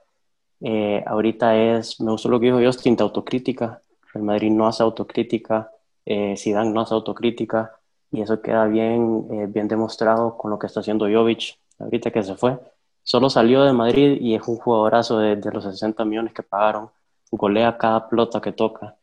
Eh, 0.61 1.03
ahorita 1.07 1.57
es, 1.57 2.01
me 2.01 2.11
gustó 2.11 2.29
lo 2.29 2.40
que 2.40 2.47
dijo 2.47 2.61
Justin, 2.62 2.97
de 2.97 3.03
autocrítica. 3.03 3.81
El 4.14 4.23
Madrid 4.23 4.51
no 4.51 4.66
hace 4.66 4.83
autocrítica, 4.83 5.70
eh, 6.07 6.35
Zidane 6.37 6.71
no 6.71 6.81
hace 6.81 6.95
autocrítica 6.95 7.73
y 8.11 8.23
eso 8.23 8.40
queda 8.40 8.67
bien, 8.67 9.27
eh, 9.31 9.47
bien 9.49 9.69
demostrado 9.69 10.37
con 10.37 10.51
lo 10.51 10.59
que 10.59 10.67
está 10.67 10.81
haciendo 10.81 11.07
Jovic 11.07 11.59
ahorita 11.79 12.11
que 12.11 12.23
se 12.23 12.35
fue. 12.37 12.59
Solo 13.03 13.29
salió 13.29 13.64
de 13.64 13.73
Madrid 13.73 14.19
y 14.21 14.35
es 14.35 14.47
un 14.49 14.57
jugadorazo 14.57 15.19
de, 15.19 15.37
los 15.53 15.64
60 15.64 16.05
millones 16.05 16.33
que 16.33 16.43
pagaron. 16.43 16.90
Golea 17.31 17.77
cada 17.77 18.09
pelota 18.09 18.40
que 18.40 18.53
toca 18.53 18.97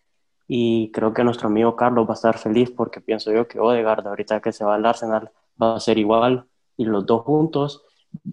y 0.48 0.92
creo 0.92 1.14
que 1.14 1.24
nuestro 1.24 1.48
amigo 1.48 1.76
Carlos 1.76 2.08
va 2.08 2.12
a 2.12 2.16
estar 2.16 2.38
feliz 2.38 2.72
porque 2.72 3.02
pienso 3.02 3.32
yo 3.32 3.48
que 3.48 3.60
Odegaard 3.60 4.08
ahorita 4.08 4.42
que 4.42 4.52
se 4.52 4.64
va 4.64 4.76
al 4.76 4.86
Arsenal 4.86 5.30
va 5.62 5.76
a 5.76 5.80
ser 5.80 5.98
igual 5.98 6.46
y 6.78 6.86
los 6.86 7.06
dos 7.06 7.24
juntos. 7.24 7.84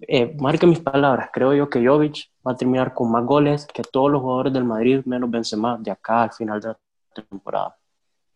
Eh, 0.07 0.35
marque 0.39 0.67
mis 0.67 0.79
palabras, 0.79 1.29
creo 1.33 1.53
yo 1.53 1.69
que 1.69 1.85
Jovic 1.85 2.29
va 2.45 2.53
a 2.53 2.55
terminar 2.55 2.93
con 2.93 3.11
más 3.11 3.25
goles 3.25 3.67
que 3.67 3.83
todos 3.83 4.11
los 4.11 4.21
jugadores 4.21 4.53
del 4.53 4.63
Madrid 4.65 5.01
menos 5.05 5.29
Benzema 5.29 5.77
de 5.77 5.91
acá 5.91 6.23
al 6.23 6.31
final 6.31 6.61
de 6.61 6.69
la 6.69 6.77
temporada. 7.13 7.78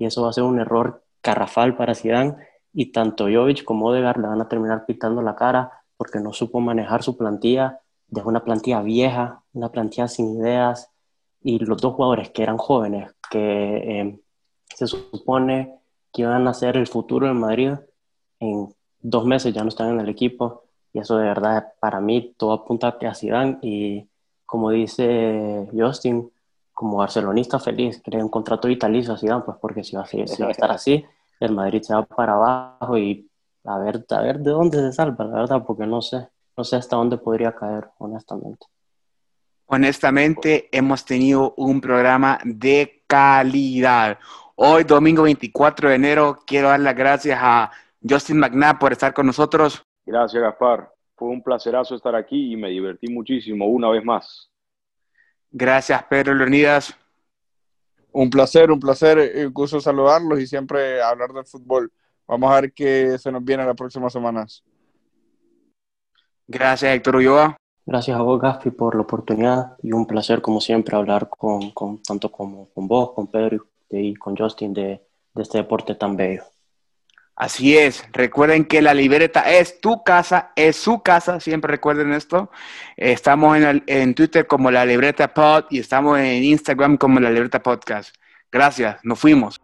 Y 0.03 0.07
eso 0.07 0.21
va 0.23 0.31
a 0.31 0.33
ser 0.33 0.43
un 0.43 0.59
error 0.59 1.01
carrafal 1.21 1.77
para 1.77 1.95
Zidane 1.95 2.35
y 2.73 2.91
tanto 2.91 3.27
Jovic 3.31 3.63
como 3.63 3.85
Odegaard 3.85 4.19
le 4.19 4.27
van 4.27 4.41
a 4.41 4.49
terminar 4.49 4.85
pintando 4.85 5.21
la 5.21 5.33
cara 5.33 5.71
porque 5.95 6.19
no 6.19 6.33
supo 6.33 6.59
manejar 6.59 7.03
su 7.03 7.15
plantilla, 7.15 7.79
dejó 8.07 8.27
una 8.27 8.43
plantilla 8.43 8.81
vieja, 8.81 9.43
una 9.53 9.71
plantilla 9.71 10.09
sin 10.09 10.41
ideas, 10.41 10.91
y 11.41 11.57
los 11.59 11.81
dos 11.81 11.93
jugadores 11.93 12.31
que 12.31 12.43
eran 12.43 12.57
jóvenes, 12.57 13.15
que 13.31 13.77
eh, 13.77 14.19
se 14.75 14.87
supone 14.87 15.73
que 16.11 16.23
iban 16.23 16.45
a 16.49 16.53
ser 16.53 16.75
el 16.75 16.87
futuro 16.87 17.27
de 17.27 17.33
Madrid, 17.33 17.71
en 18.41 18.75
dos 18.99 19.23
meses 19.23 19.53
ya 19.53 19.63
no 19.63 19.69
están 19.69 19.91
en 19.91 20.01
el 20.01 20.09
equipo 20.09 20.63
y 20.91 20.99
eso 20.99 21.15
de 21.15 21.27
verdad 21.27 21.71
para 21.79 22.01
mí 22.01 22.33
todo 22.35 22.51
apunta 22.51 22.97
a 22.99 23.15
Zidane 23.15 23.57
y 23.61 24.05
como 24.45 24.69
dice 24.69 25.65
Justin, 25.71 26.29
como 26.73 26.97
barcelonista 26.97 27.59
feliz, 27.59 28.01
quería 28.01 28.23
un 28.23 28.29
contrato 28.29 28.67
vitalicio 28.67 29.13
a 29.13 29.17
Zidane, 29.17 29.43
pues 29.43 29.57
porque 29.61 29.83
si 29.83 29.95
va, 29.95 30.03
a, 30.03 30.49
estar 30.49 30.71
así, 30.71 31.05
el 31.39 31.53
Madrid 31.53 31.81
se 31.81 31.93
va 31.93 32.03
para 32.03 32.33
abajo 32.33 32.97
y 32.97 33.29
a 33.63 33.77
ver, 33.77 34.03
a 34.09 34.21
ver 34.21 34.39
de 34.39 34.51
dónde 34.51 34.79
se 34.79 34.91
salva, 34.91 35.25
la 35.25 35.35
verdad, 35.41 35.63
porque 35.65 35.85
no 35.85 36.01
sé, 36.01 36.27
no 36.57 36.63
sé 36.63 36.75
hasta 36.75 36.95
dónde 36.95 37.17
podría 37.17 37.53
caer, 37.53 37.89
honestamente. 37.99 38.65
Honestamente, 39.65 40.67
hemos 40.71 41.05
tenido 41.05 41.53
un 41.57 41.79
programa 41.79 42.39
de 42.43 43.03
calidad. 43.07 44.19
Hoy, 44.55 44.83
domingo 44.83 45.23
24 45.23 45.89
de 45.89 45.95
enero, 45.95 46.39
quiero 46.45 46.67
dar 46.67 46.79
las 46.79 46.95
gracias 46.95 47.39
a 47.41 47.71
Justin 48.07 48.39
McNabb 48.39 48.79
por 48.79 48.91
estar 48.91 49.13
con 49.13 49.25
nosotros. 49.25 49.83
Gracias, 50.05 50.41
Gaspar. 50.41 50.91
Fue 51.15 51.29
un 51.29 51.41
placerazo 51.41 51.95
estar 51.95 52.15
aquí 52.15 52.51
y 52.51 52.57
me 52.57 52.69
divertí 52.69 53.07
muchísimo 53.07 53.67
una 53.67 53.89
vez 53.89 54.03
más. 54.03 54.52
Gracias, 55.55 56.03
Pedro 56.09 56.33
Leonidas. 56.33 56.95
Un 58.11 58.27
placer, 58.31 58.71
un 58.71 58.79
placer, 58.79 59.45
un 59.45 59.53
gusto 59.53 59.79
saludarlos 59.79 60.39
y 60.39 60.47
siempre 60.47 60.99
hablar 60.99 61.31
del 61.31 61.45
fútbol. 61.45 61.91
Vamos 62.27 62.51
a 62.51 62.61
ver 62.61 62.73
qué 62.73 63.17
se 63.19 63.31
nos 63.31 63.43
viene 63.45 63.63
las 63.63 63.75
próximas 63.75 64.11
semanas. 64.11 64.63
Gracias, 66.47 66.95
Héctor 66.95 67.17
Ulloa. 67.17 67.55
Gracias 67.85 68.17
a 68.17 68.21
vos, 68.23 68.41
Gaspi, 68.41 68.71
por 68.71 68.95
la 68.95 69.01
oportunidad 69.01 69.77
y 69.83 69.91
un 69.91 70.07
placer, 70.07 70.41
como 70.41 70.59
siempre, 70.59 70.95
hablar 70.95 71.29
con, 71.29 71.69
con 71.71 72.01
tanto 72.01 72.31
como 72.31 72.69
con 72.69 72.87
vos, 72.87 73.11
con 73.13 73.27
Pedro 73.27 73.67
y 73.91 74.15
con 74.15 74.35
Justin 74.35 74.73
de, 74.73 75.05
de, 75.35 75.41
este 75.43 75.59
deporte 75.59 75.93
tan 75.93 76.15
bello. 76.15 76.43
Así 77.35 77.75
es, 77.77 78.03
recuerden 78.13 78.65
que 78.65 78.81
la 78.81 78.93
libreta 78.93 79.41
es 79.41 79.81
tu 79.81 80.03
casa, 80.03 80.51
es 80.55 80.75
su 80.75 81.01
casa, 81.01 81.39
siempre 81.39 81.71
recuerden 81.71 82.13
esto. 82.13 82.51
Estamos 82.95 83.57
en, 83.57 83.83
en 83.87 84.13
Twitter 84.13 84.45
como 84.45 84.69
la 84.69 84.85
libreta 84.85 85.33
pod 85.33 85.65
y 85.71 85.79
estamos 85.79 86.19
en 86.19 86.43
Instagram 86.43 86.97
como 86.97 87.19
la 87.19 87.31
libreta 87.31 87.63
podcast. 87.63 88.15
Gracias, 88.51 88.97
nos 89.03 89.19
fuimos. 89.19 89.62